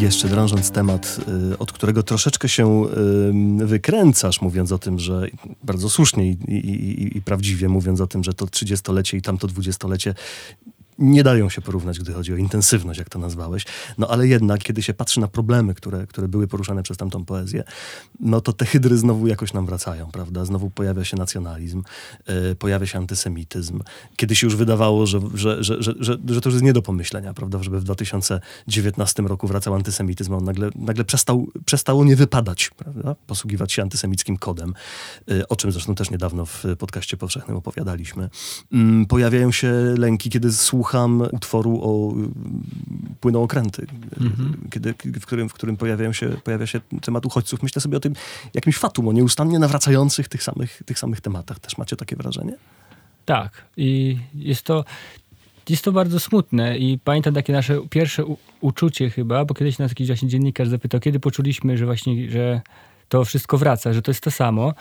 Jeszcze 0.00 0.28
drążąc 0.28 0.70
temat, 0.70 1.18
y, 1.52 1.58
od 1.58 1.72
którego 1.72 2.02
troszeczkę 2.02 2.48
się 2.48 2.84
y, 3.60 3.66
wykręcasz, 3.66 4.40
mówiąc 4.40 4.72
o 4.72 4.78
tym, 4.78 4.98
że 4.98 5.26
bardzo 5.64 5.90
słusznie 5.90 6.26
i, 6.26 6.36
i, 6.48 7.16
i, 7.18 7.22
prawdziwie 7.22 7.68
mówiąc 7.68 8.00
o 8.00 8.06
tym, 8.06 8.24
że 8.24 8.34
to 8.34 8.46
30-lecie 8.46 9.16
i 9.16 9.22
tamto 9.22 9.46
20-lecie 9.46 10.14
nie 10.98 11.22
dają 11.22 11.50
się 11.50 11.62
porównać, 11.62 11.98
gdy 11.98 12.12
chodzi 12.12 12.32
o 12.32 12.36
intensywność, 12.36 12.98
jak 12.98 13.08
to 13.08 13.18
nazwałeś. 13.18 13.64
No 13.98 14.08
ale 14.08 14.26
jednak, 14.26 14.62
kiedy 14.62 14.82
się 14.82 14.94
patrzy 14.94 15.20
na 15.20 15.28
problemy, 15.28 15.74
które, 15.74 16.06
które 16.06 16.28
były 16.28 16.48
poruszane 16.48 16.82
przez 16.82 16.96
tamtą 16.96 17.24
poezję, 17.24 17.64
no 18.20 18.40
to 18.40 18.52
te 18.52 18.66
hydry 18.66 18.96
znowu 18.96 19.26
jakoś 19.26 19.52
nam 19.52 19.66
wracają, 19.66 20.10
prawda? 20.10 20.44
Znowu 20.44 20.70
pojawia 20.70 21.04
się 21.04 21.16
nacjonalizm, 21.16 21.82
y, 22.50 22.54
pojawia 22.54 22.86
się 22.86 22.98
antysemityzm. 22.98 23.80
Kiedyś 24.16 24.38
się 24.38 24.46
już 24.46 24.56
wydawało, 24.56 25.06
że, 25.06 25.20
że, 25.34 25.64
że, 25.64 25.82
że, 25.82 25.94
że, 26.00 26.18
że 26.28 26.40
to 26.40 26.48
już 26.48 26.54
jest 26.54 26.64
nie 26.64 26.72
do 26.72 26.82
pomyślenia, 26.82 27.34
prawda? 27.34 27.62
Żeby 27.62 27.80
w 27.80 27.84
2019 27.84 29.22
roku 29.22 29.46
wracał 29.46 29.74
antysemityzm, 29.74 30.34
on 30.34 30.44
nagle, 30.44 30.70
nagle 30.74 31.04
przestał, 31.04 31.46
przestało 31.64 32.04
nie 32.04 32.16
wypadać, 32.16 32.70
prawda? 32.76 33.14
Posługiwać 33.26 33.72
się 33.72 33.82
antysemickim 33.82 34.36
kodem, 34.36 34.74
y, 35.30 35.48
o 35.48 35.56
czym 35.56 35.72
zresztą 35.72 35.94
też 35.94 36.10
niedawno 36.10 36.46
w 36.46 36.64
podcaście 36.78 37.16
powszechnym 37.16 37.56
opowiadaliśmy. 37.56 38.30
Mm, 38.72 39.06
Pojawiają 39.06 39.52
się 39.52 39.72
lęki, 39.98 40.30
kiedy 40.30 40.52
słucham 40.82 41.22
utworu 41.32 41.80
o 41.82 42.12
y, 42.12 42.28
płyną 43.20 43.42
okręty, 43.42 43.82
y, 43.82 44.70
kiedy, 44.70 44.94
w, 45.20 45.26
którym, 45.26 45.48
w 45.48 45.52
którym 45.52 45.76
pojawiają 45.76 46.12
się, 46.12 46.28
pojawia 46.44 46.66
się 46.66 46.80
temat 47.02 47.26
uchodźców. 47.26 47.62
Myślę 47.62 47.82
sobie 47.82 47.96
o 47.96 48.00
tym 48.00 48.14
jakimś 48.54 48.76
fatum, 48.76 49.08
o 49.08 49.12
nieustannie 49.12 49.58
nawracających 49.58 50.28
tych 50.28 50.42
samych, 50.42 50.82
tych 50.86 50.98
samych 50.98 51.20
tematach. 51.20 51.58
Też 51.58 51.78
macie 51.78 51.96
takie 51.96 52.16
wrażenie? 52.16 52.54
Tak. 53.24 53.64
I 53.76 54.18
jest 54.34 54.62
to, 54.62 54.84
jest 55.68 55.84
to 55.84 55.92
bardzo 55.92 56.20
smutne. 56.20 56.78
I 56.78 56.98
pamiętam 56.98 57.34
takie 57.34 57.52
nasze 57.52 57.80
pierwsze 57.90 58.24
u- 58.24 58.38
uczucie 58.60 59.10
chyba, 59.10 59.44
bo 59.44 59.54
kiedyś 59.54 59.78
nas 59.78 59.90
jakiś 59.90 60.06
właśnie 60.06 60.28
dziennikarz 60.28 60.68
zapytał, 60.68 61.00
kiedy 61.00 61.20
poczuliśmy, 61.20 61.78
że 61.78 61.86
właśnie, 61.86 62.30
że 62.30 62.60
to 63.08 63.24
wszystko 63.24 63.58
wraca, 63.58 63.92
że 63.92 64.02
to 64.02 64.10
jest 64.10 64.22
to 64.22 64.30
samo. 64.30 64.74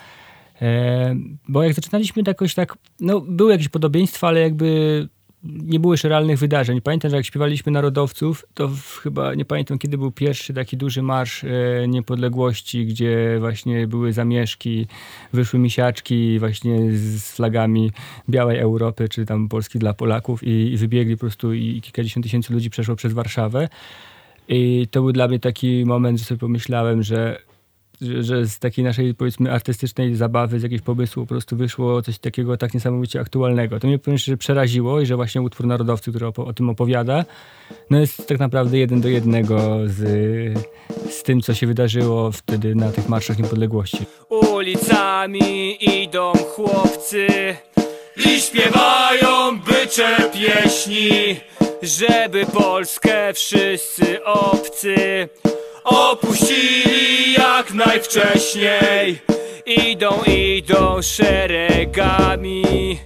E, 0.61 1.15
bo 1.47 1.63
jak 1.63 1.73
zaczynaliśmy 1.73 2.23
to 2.23 2.31
jakoś 2.31 2.53
tak, 2.53 2.77
no 2.99 3.21
były 3.21 3.51
jakieś 3.51 3.69
podobieństwa, 3.69 4.27
ale 4.27 4.39
jakby 4.39 5.09
nie 5.43 5.79
było 5.79 5.93
jeszcze 5.93 6.09
realnych 6.09 6.39
wydarzeń. 6.39 6.81
Pamiętam, 6.81 7.11
że 7.11 7.17
jak 7.17 7.25
śpiewaliśmy 7.25 7.71
Narodowców, 7.71 8.45
to 8.53 8.67
w, 8.67 8.97
chyba, 8.97 9.35
nie 9.35 9.45
pamiętam 9.45 9.79
kiedy 9.79 9.97
był 9.97 10.11
pierwszy 10.11 10.53
taki 10.53 10.77
duży 10.77 11.01
marsz 11.01 11.43
e, 11.43 11.47
niepodległości, 11.87 12.85
gdzie 12.85 13.37
właśnie 13.39 13.87
były 13.87 14.13
zamieszki, 14.13 14.87
wyszły 15.33 15.59
misiaczki 15.59 16.39
właśnie 16.39 16.91
z 16.91 17.31
flagami 17.31 17.91
białej 18.29 18.59
Europy, 18.59 19.09
czy 19.09 19.25
tam 19.25 19.49
Polski 19.49 19.79
dla 19.79 19.93
Polaków 19.93 20.43
i, 20.43 20.49
i 20.49 20.77
wybiegli 20.77 21.15
po 21.15 21.19
prostu 21.19 21.53
i 21.53 21.81
kilkadziesiąt 21.81 22.23
tysięcy 22.23 22.53
ludzi 22.53 22.69
przeszło 22.69 22.95
przez 22.95 23.13
Warszawę. 23.13 23.69
I 24.47 24.87
to 24.91 25.01
był 25.01 25.11
dla 25.11 25.27
mnie 25.27 25.39
taki 25.39 25.85
moment, 25.85 26.19
że 26.19 26.25
sobie 26.25 26.39
pomyślałem, 26.39 27.03
że 27.03 27.41
że, 28.01 28.23
że 28.23 28.45
z 28.45 28.59
takiej 28.59 28.85
naszej, 28.85 29.15
powiedzmy, 29.15 29.51
artystycznej 29.51 30.15
zabawy, 30.15 30.59
z 30.59 30.63
jakiegoś 30.63 30.85
pomysłu 30.85 31.23
po 31.23 31.27
prostu 31.27 31.55
wyszło 31.55 32.01
coś 32.01 32.19
takiego 32.19 32.57
tak 32.57 32.73
niesamowicie 32.73 33.19
aktualnego. 33.19 33.79
To 33.79 33.87
mnie 33.87 33.99
powiem 33.99 34.17
szczerze 34.17 34.37
przeraziło 34.37 35.01
i 35.01 35.05
że 35.05 35.15
właśnie 35.15 35.41
utwór 35.41 35.67
narodowcy, 35.67 36.11
który 36.11 36.25
opo- 36.25 36.47
o 36.47 36.53
tym 36.53 36.69
opowiada, 36.69 37.25
no 37.89 37.99
jest 37.99 38.27
tak 38.27 38.39
naprawdę 38.39 38.77
jeden 38.77 39.01
do 39.01 39.09
jednego 39.09 39.79
z, 39.85 39.99
z 41.09 41.23
tym, 41.23 41.41
co 41.41 41.53
się 41.53 41.67
wydarzyło 41.67 42.31
wtedy 42.31 42.75
na 42.75 42.91
tych 42.91 43.09
marszach 43.09 43.37
niepodległości. 43.37 44.05
Ulicami 44.29 45.77
idą 46.03 46.33
chłopcy 46.33 47.27
i 48.25 48.41
śpiewają 48.41 49.59
bycze 49.59 50.17
pieśni, 50.33 51.35
żeby 51.81 52.45
Polskę 52.45 53.33
wszyscy 53.33 54.23
obcy 54.23 54.95
opuścili 55.83 57.33
jak 57.33 57.73
najwcześniej. 57.73 59.21
Idą, 59.65 60.23
idą 60.27 61.01
szeregami 61.01 62.99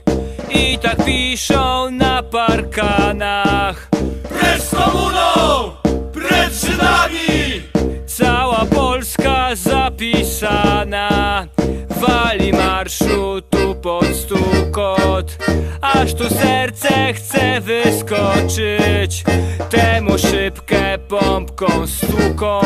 i 0.49 0.79
tak 0.79 1.05
piszą 1.05 1.91
na 1.91 2.23
parkanach. 2.23 3.87
Precz 4.29 4.61
z 4.61 4.75
komuną! 4.75 5.71
Precz 6.13 6.51
z 6.51 6.65
Żydami! 6.65 7.61
Cała 8.05 8.65
Polska 8.65 9.49
zapisana 9.55 11.47
Wali 11.89 12.53
marszu 12.53 13.41
tu 13.49 13.75
pod 13.75 14.05
stukot 14.05 15.37
Aż 15.81 16.13
tu 16.13 16.29
serce 16.29 17.13
chce 17.13 17.61
wyskoczyć 17.61 19.23
Temu 20.15 20.27
szybkę 20.27 20.97
pompką 20.97 21.87
stuką 21.87 22.61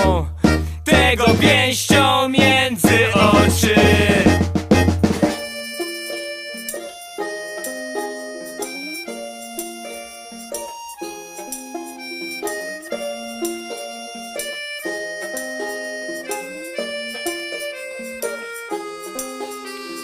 Tego 0.84 1.26
pięścią 1.42 2.30
między 2.30 3.14
oczy. 3.14 3.76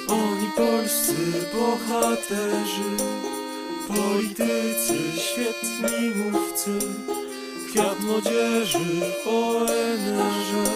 Oni 0.07 0.47
polscy 0.57 1.13
bohaterzy, 1.53 2.89
politycy, 3.87 5.21
świetni 5.21 6.09
mówcy, 6.15 6.71
kwiat 7.75 7.99
młodzieży 7.99 8.79
w 9.23 9.27
ONR-ze. 9.27 10.71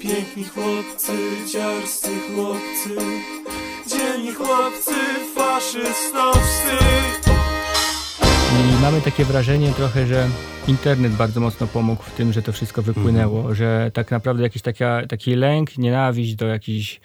Piękni 0.00 0.44
chłopcy, 0.44 1.12
dziarscy 1.52 2.08
chłopcy, 2.34 2.96
dzielni 3.86 4.32
chłopcy 4.32 4.94
faszystowscy. 5.34 6.76
I 8.52 8.82
mamy 8.82 9.00
takie 9.00 9.24
wrażenie 9.24 9.72
trochę, 9.72 10.06
że 10.06 10.28
internet 10.68 11.12
bardzo 11.12 11.40
mocno 11.40 11.66
pomógł 11.66 12.02
w 12.02 12.10
tym, 12.10 12.32
że 12.32 12.42
to 12.42 12.52
wszystko 12.52 12.82
wypłynęło, 12.82 13.54
że 13.54 13.90
tak 13.94 14.10
naprawdę 14.10 14.42
jakiś 14.42 14.62
taka, 14.62 15.06
taki 15.08 15.34
lęk, 15.34 15.78
nienawiść 15.78 16.34
do 16.34 16.46
jakiejś 16.46 17.00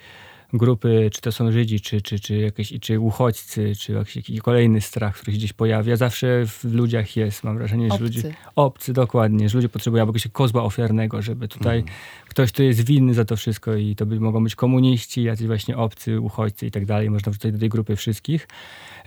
grupy, 0.52 1.10
czy 1.12 1.20
to 1.20 1.32
są 1.32 1.52
Żydzi, 1.52 1.80
czy, 1.80 2.02
czy, 2.02 2.20
czy, 2.20 2.36
jakieś, 2.36 2.72
czy 2.80 3.00
uchodźcy, 3.00 3.72
czy 3.76 3.92
jakiś, 3.92 4.16
jakiś 4.16 4.40
kolejny 4.40 4.80
strach, 4.80 5.14
który 5.14 5.32
się 5.32 5.38
gdzieś 5.38 5.52
pojawia, 5.52 5.96
zawsze 5.96 6.46
w 6.46 6.64
ludziach 6.64 7.16
jest. 7.16 7.44
Mam 7.44 7.58
wrażenie, 7.58 7.88
że 7.88 7.94
Obcy. 7.94 8.04
ludzie... 8.04 8.34
Obcy, 8.56 8.92
dokładnie. 8.92 9.48
Że 9.48 9.58
ludzie 9.58 9.68
potrzebują 9.68 10.06
jakiegoś 10.06 10.28
kozła 10.32 10.62
ofiarnego, 10.62 11.22
żeby 11.22 11.48
tutaj 11.48 11.84
ktoś, 12.28 12.52
kto 12.52 12.62
jest 12.62 12.84
winny 12.84 13.14
za 13.14 13.24
to 13.24 13.36
wszystko 13.36 13.74
i 13.74 13.96
to 13.96 14.06
by 14.06 14.20
mogą 14.20 14.44
być 14.44 14.54
komuniści, 14.54 15.22
jacyś 15.22 15.46
właśnie 15.46 15.76
obcy, 15.76 16.20
uchodźcy 16.20 16.66
i 16.66 16.70
tak 16.70 16.86
dalej. 16.86 17.10
Można 17.10 17.32
wrzucać 17.32 17.52
do 17.52 17.58
tej 17.58 17.68
grupy 17.68 17.96
wszystkich. 17.96 18.48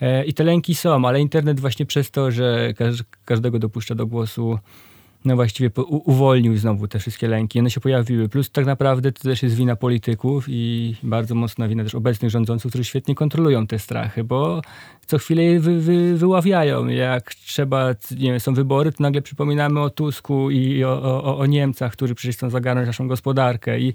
E, 0.02 0.26
I 0.26 0.34
te 0.34 0.44
lęki 0.44 0.76
są, 0.76 1.08
ale 1.08 1.22
internet 1.22 1.60
właśnie 1.60 1.86
przez 1.86 2.12
to, 2.12 2.32
że 2.32 2.74
każ, 2.74 3.04
każdego 3.26 3.60
dopuszcza 3.60 3.96
do 3.96 4.08
głosu, 4.08 4.60
no 5.26 5.36
właściwie 5.36 5.70
uwolnił 5.90 6.58
znowu 6.58 6.88
te 6.88 7.00
wszystkie 7.00 7.28
lęki. 7.28 7.60
One 7.60 7.72
się 7.72 7.82
pojawiły. 7.82 8.30
Plus 8.30 8.52
tak 8.52 8.66
naprawdę 8.66 9.12
to 9.12 9.24
też 9.24 9.44
jest 9.44 9.56
wina 9.56 9.76
polityków 9.76 10.46
i 10.48 10.96
bardzo 11.04 11.36
mocna 11.36 11.68
wina 11.68 11.84
też 11.84 11.96
obecnych 11.96 12.32
rządzących, 12.32 12.72
którzy 12.72 12.84
świetnie 12.84 13.16
kontrolują 13.16 13.68
te 13.68 13.80
strachy, 13.80 14.24
bo 14.24 14.62
co 15.08 15.18
chwilę 15.18 15.44
je 15.44 15.60
wy, 15.60 15.80
wy, 15.80 16.18
wyławiają. 16.18 16.88
Jak 16.88 17.34
trzeba, 17.34 17.90
nie 18.18 18.32
wiem, 18.32 18.40
są 18.40 18.54
wybory, 18.54 18.92
to 18.92 19.04
nagle 19.04 19.22
przypominamy 19.22 19.80
o 19.80 19.90
Tusku 19.90 20.52
i 20.52 20.84
o, 20.84 21.02
o, 21.04 21.38
o 21.38 21.46
Niemcach, 21.46 21.94
którzy 21.94 22.16
przecież 22.16 22.36
chcą 22.36 22.50
zagarnąć 22.50 22.88
naszą 22.88 23.08
gospodarkę. 23.08 23.80
I, 23.80 23.94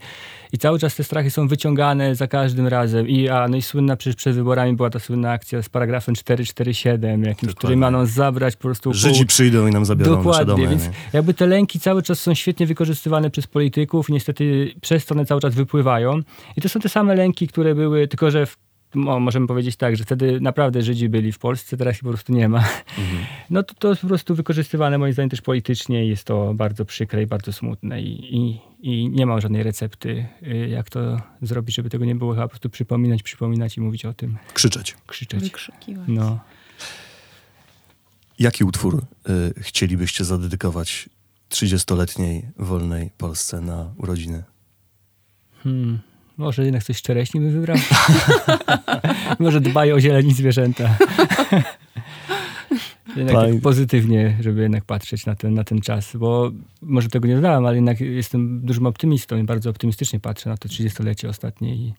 I 0.53 0.59
cały 0.59 0.79
czas 0.79 0.97
te 0.97 1.05
strachy 1.05 1.31
są 1.31 1.49
wyciągane 1.49 2.15
za 2.15 2.27
każdym 2.27 2.67
razem. 2.67 3.09
I, 3.09 3.29
a, 3.29 3.49
no 3.49 3.57
i 3.57 3.63
słynna 3.63 3.97
przecież 3.97 4.17
przed 4.17 4.35
wyborami 4.37 4.73
była 4.77 4.91
ta 4.91 4.99
słynna 4.99 5.31
akcja 5.31 5.63
z 5.63 5.69
paragrafem 5.69 6.15
447, 6.15 7.23
jakimś, 7.23 7.55
który 7.55 7.77
ma 7.77 7.91
nam 7.91 8.07
zabrać 8.07 8.57
po 8.57 8.63
prostu... 8.63 8.91
pół- 8.91 8.95
Żydzi 8.95 9.27
przyjdą 9.27 9.67
i 9.67 9.71
nam 9.71 9.85
zabiorą 9.85 10.11
nasze 10.11 10.25
Dokładnie, 10.25 10.65
domy. 10.65 10.69
więc? 10.69 10.91
Jakby 11.17 11.35
te 11.35 11.47
lęki 11.47 11.81
cały 11.81 12.03
czas 12.03 12.21
są 12.21 12.35
świetnie 12.35 12.67
wykorzystywane 12.67 13.31
przez 13.31 13.47
polityków 13.47 14.09
i 14.09 14.13
niestety 14.13 14.75
przez 14.81 15.07
to 15.07 15.15
one 15.15 15.25
cały 15.25 15.41
czas 15.41 15.55
wypływają. 15.55 16.21
I 16.57 16.61
to 16.61 16.69
są 16.69 16.81
te 16.81 16.89
same 16.89 17.15
lęki, 17.15 17.49
które 17.49 17.75
były, 17.75 18.09
tylko 18.09 18.31
że 18.31 18.47
w, 18.47 18.59
o, 19.07 19.21
możemy 19.21 19.47
powiedzieć 19.47 19.77
tak, 19.77 19.97
że 19.97 20.05
wtedy 20.05 20.41
naprawdę 20.41 20.83
Żydzi 20.83 21.09
byli 21.09 21.33
w 21.33 21.39
Polsce, 21.39 21.77
teraz 21.77 21.95
ich 21.95 22.03
po 22.03 22.09
prostu 22.09 22.33
nie 22.33 22.49
ma. 22.49 22.65
No 23.51 23.63
to, 23.63 23.75
to 23.75 23.89
jest 23.89 24.01
po 24.01 24.09
prostu 24.09 24.35
wykorzystywane 24.35 24.99
moim 24.99 25.13
zdaniem 25.13 25.31
też 25.31 25.41
politycznie 25.41 26.07
i 26.07 26.09
jest 26.09 26.25
to 26.25 26.55
bardzo 26.55 26.85
przykre 26.85 27.23
i 27.23 27.27
bardzo 27.27 27.53
smutne 27.53 28.03
i, 28.03 28.37
i, 28.37 28.61
i 28.81 29.09
nie 29.09 29.27
mam 29.27 29.41
żadnej 29.41 29.63
recepty, 29.63 30.27
y, 30.43 30.69
jak 30.69 30.91
to 30.91 31.21
zrobić, 31.43 31.77
żeby 31.77 31.91
tego 31.91 32.05
nie 32.05 32.15
było. 32.15 32.33
Chyba 32.33 32.43
po 32.43 32.49
prostu 32.49 32.71
przypominać, 32.71 33.23
przypominać 33.23 33.77
i 33.77 33.81
mówić 33.81 34.05
o 34.05 34.13
tym, 34.15 34.37
Krzyczeć. 34.55 34.97
krzyczeć. 35.07 35.41
Wykrzykiwać. 35.41 36.05
No. 36.09 36.39
Jaki 38.39 38.65
utwór 38.65 39.05
y, 39.29 39.63
chcielibyście 39.63 40.25
zadedykować 40.25 41.09
30-letniej 41.51 42.49
wolnej 42.59 43.11
Polsce 43.19 43.61
na 43.61 43.91
urodziny? 43.97 44.43
Hmm. 45.63 45.99
Może 46.37 46.65
jednak 46.65 46.85
coś 46.85 47.03
czereśni 47.03 47.41
bym 47.41 47.53
wybrał? 47.53 47.77
Może 49.39 49.61
dbaj 49.61 49.93
o 49.93 50.01
zieleń 50.01 50.29
i 50.29 50.35
zwierzęta. 50.35 50.99
jednak 53.17 53.37
tak 53.37 53.61
pozytywnie, 53.63 54.37
żeby 54.41 54.63
jednak 54.63 54.85
patrzeć 54.85 55.27
na 55.27 55.35
ten, 55.35 55.55
na 55.55 55.65
ten 55.65 55.81
czas, 55.81 56.17
bo 56.17 56.51
może 56.83 57.09
tego 57.09 57.29
nie 57.29 57.35
dodałem, 57.35 57.67
ale 57.67 57.77
jednak 57.77 58.01
jestem 58.01 58.61
dużym 58.61 58.87
optymistą 58.87 59.37
i 59.37 59.43
bardzo 59.43 59.71
optymistycznie 59.71 60.21
patrzę 60.21 60.51
na 60.51 60.57
to 60.57 60.69
30-lecie 60.69 61.29
ostatnie 61.29 61.75
i, 61.75 61.95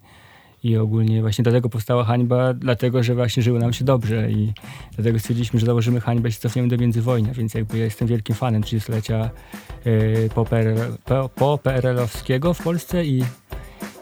i 0.63 0.77
ogólnie 0.77 1.21
właśnie 1.21 1.43
dlatego 1.43 1.69
powstała 1.69 2.03
hańba, 2.03 2.53
dlatego, 2.53 3.03
że 3.03 3.15
właśnie 3.15 3.43
żyło 3.43 3.59
nam 3.59 3.73
się 3.73 3.85
dobrze 3.85 4.31
i 4.31 4.53
dlatego 4.91 5.19
stwierdziliśmy, 5.19 5.59
że 5.59 5.65
założymy 5.65 6.01
hańbę 6.01 6.29
i 6.29 6.31
się 6.31 6.39
cofniemy 6.39 6.67
do 6.67 6.77
międzywojnia, 6.77 7.33
więc 7.33 7.53
jakby 7.53 7.77
ja 7.77 7.85
jestem 7.85 8.07
wielkim 8.07 8.35
fanem 8.35 8.61
30-lecia 8.61 9.29
yy, 9.85 10.29
po, 10.35 10.45
PRL, 10.45 10.77
po, 11.05 12.53
w 12.53 12.63
Polsce 12.63 13.05
i 13.05 13.23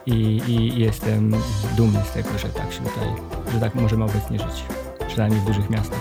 i, 0.05 0.41
i 0.47 0.79
jestem 0.79 1.31
dumny 1.77 1.99
z 2.09 2.11
tego, 2.11 2.29
że 2.39 2.49
tak 2.49 2.73
się 2.73 2.79
tutaj, 2.79 3.07
że 3.53 3.59
tak 3.59 3.75
możemy 3.75 4.03
obecnie 4.03 4.39
żyć. 4.39 4.63
Przynajmniej 5.07 5.41
w 5.41 5.45
dużych 5.45 5.69
miastach. 5.69 5.99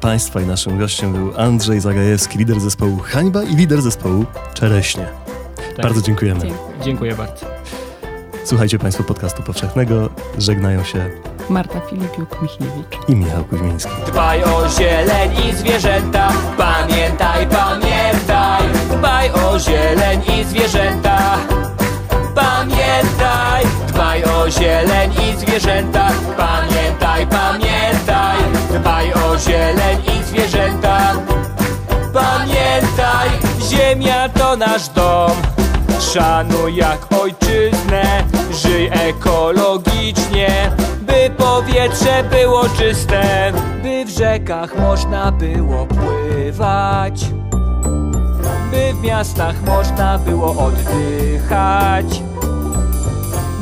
Państwa 0.00 0.40
i 0.40 0.46
naszym 0.46 0.78
gościem 0.78 1.12
był 1.12 1.40
Andrzej 1.40 1.80
Zagajewski, 1.80 2.38
lider 2.38 2.60
zespołu 2.60 2.98
Hańba 2.98 3.42
i 3.42 3.56
lider 3.56 3.82
zespołu 3.82 4.24
Czereśnie. 4.54 5.06
Tak. 5.76 5.82
Bardzo 5.82 6.02
dziękujemy. 6.02 6.40
Dziękuję. 6.40 6.84
Dziękuję 6.84 7.14
bardzo. 7.14 7.57
Słuchajcie 8.48 8.78
Państwo 8.78 9.04
podcastu 9.04 9.42
powszechnego. 9.42 10.08
Żegnają 10.38 10.84
się 10.84 11.10
Marta 11.50 11.80
Filipiuk-Michniewicz. 11.80 13.08
i 13.08 13.16
Michał 13.16 13.44
Kuźmiński. 13.44 13.90
Dbaj 14.06 14.44
o 14.44 14.68
zieleń 14.68 15.30
i 15.48 15.56
zwierzęta, 15.56 16.32
pamiętaj, 16.58 17.46
pamiętaj. 17.46 18.62
Dbaj 18.90 19.30
o 19.30 19.58
zieleń 19.58 20.22
i 20.40 20.44
zwierzęta, 20.44 21.18
pamiętaj. 22.34 23.64
Dbaj 23.88 24.24
o 24.24 24.50
zieleń 24.50 25.12
i 25.12 25.36
zwierzęta, 25.36 26.08
pamiętaj, 26.36 27.26
pamiętaj. 27.26 28.38
Dbaj 28.80 29.12
o 29.12 29.38
zieleń 29.38 29.98
i 30.20 30.24
zwierzęta, 30.24 31.12
pamiętaj. 32.12 33.28
Ziemia 33.70 34.28
to 34.28 34.56
nasz 34.56 34.88
dom. 34.88 35.57
Szanuj 36.18 36.76
jak 36.76 36.98
ojczyznę, 37.22 38.24
żyj 38.52 38.90
ekologicznie, 38.92 40.70
by 41.00 41.30
powietrze 41.36 42.24
było 42.30 42.68
czyste, 42.68 43.52
by 43.82 44.04
w 44.04 44.08
rzekach 44.08 44.78
można 44.78 45.32
było 45.32 45.86
pływać, 45.86 47.24
by 48.70 48.92
w 48.94 49.02
miastach 49.02 49.54
można 49.62 50.18
było 50.18 50.66
oddychać, 50.66 52.22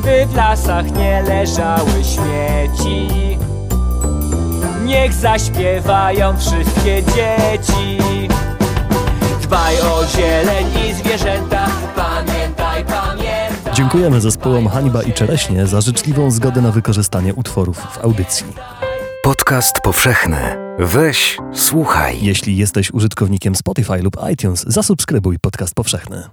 by 0.03 0.25
w 0.25 0.35
lasach 0.35 0.91
nie 0.91 1.21
leżały 1.21 2.03
śmieci. 2.03 3.37
Niech 4.85 5.13
zaśpiewają 5.13 6.37
wszystkie 6.37 7.03
dzieci. 7.03 7.97
Dbaj 9.41 9.75
o 9.81 10.05
zieleń 10.05 10.67
i 10.89 10.93
zwierzęta, 10.93 11.67
pamiętaj. 11.95 12.36
Dziękujemy 13.77 14.21
zespołom 14.21 14.67
Hańba 14.67 15.03
i 15.03 15.13
Czereśnie 15.13 15.67
za 15.67 15.81
życzliwą 15.81 16.31
zgodę 16.31 16.61
na 16.61 16.71
wykorzystanie 16.71 17.35
utworów 17.35 17.77
w 17.77 17.97
audycji. 17.97 18.45
Podcast 19.23 19.81
powszechny. 19.83 20.37
Weź, 20.79 21.37
słuchaj. 21.53 22.17
Jeśli 22.21 22.57
jesteś 22.57 22.91
użytkownikiem 22.91 23.55
Spotify 23.55 23.97
lub 23.97 24.17
iTunes, 24.33 24.63
zasubskrybuj 24.67 25.39
podcast 25.39 25.75
powszechny. 25.75 26.29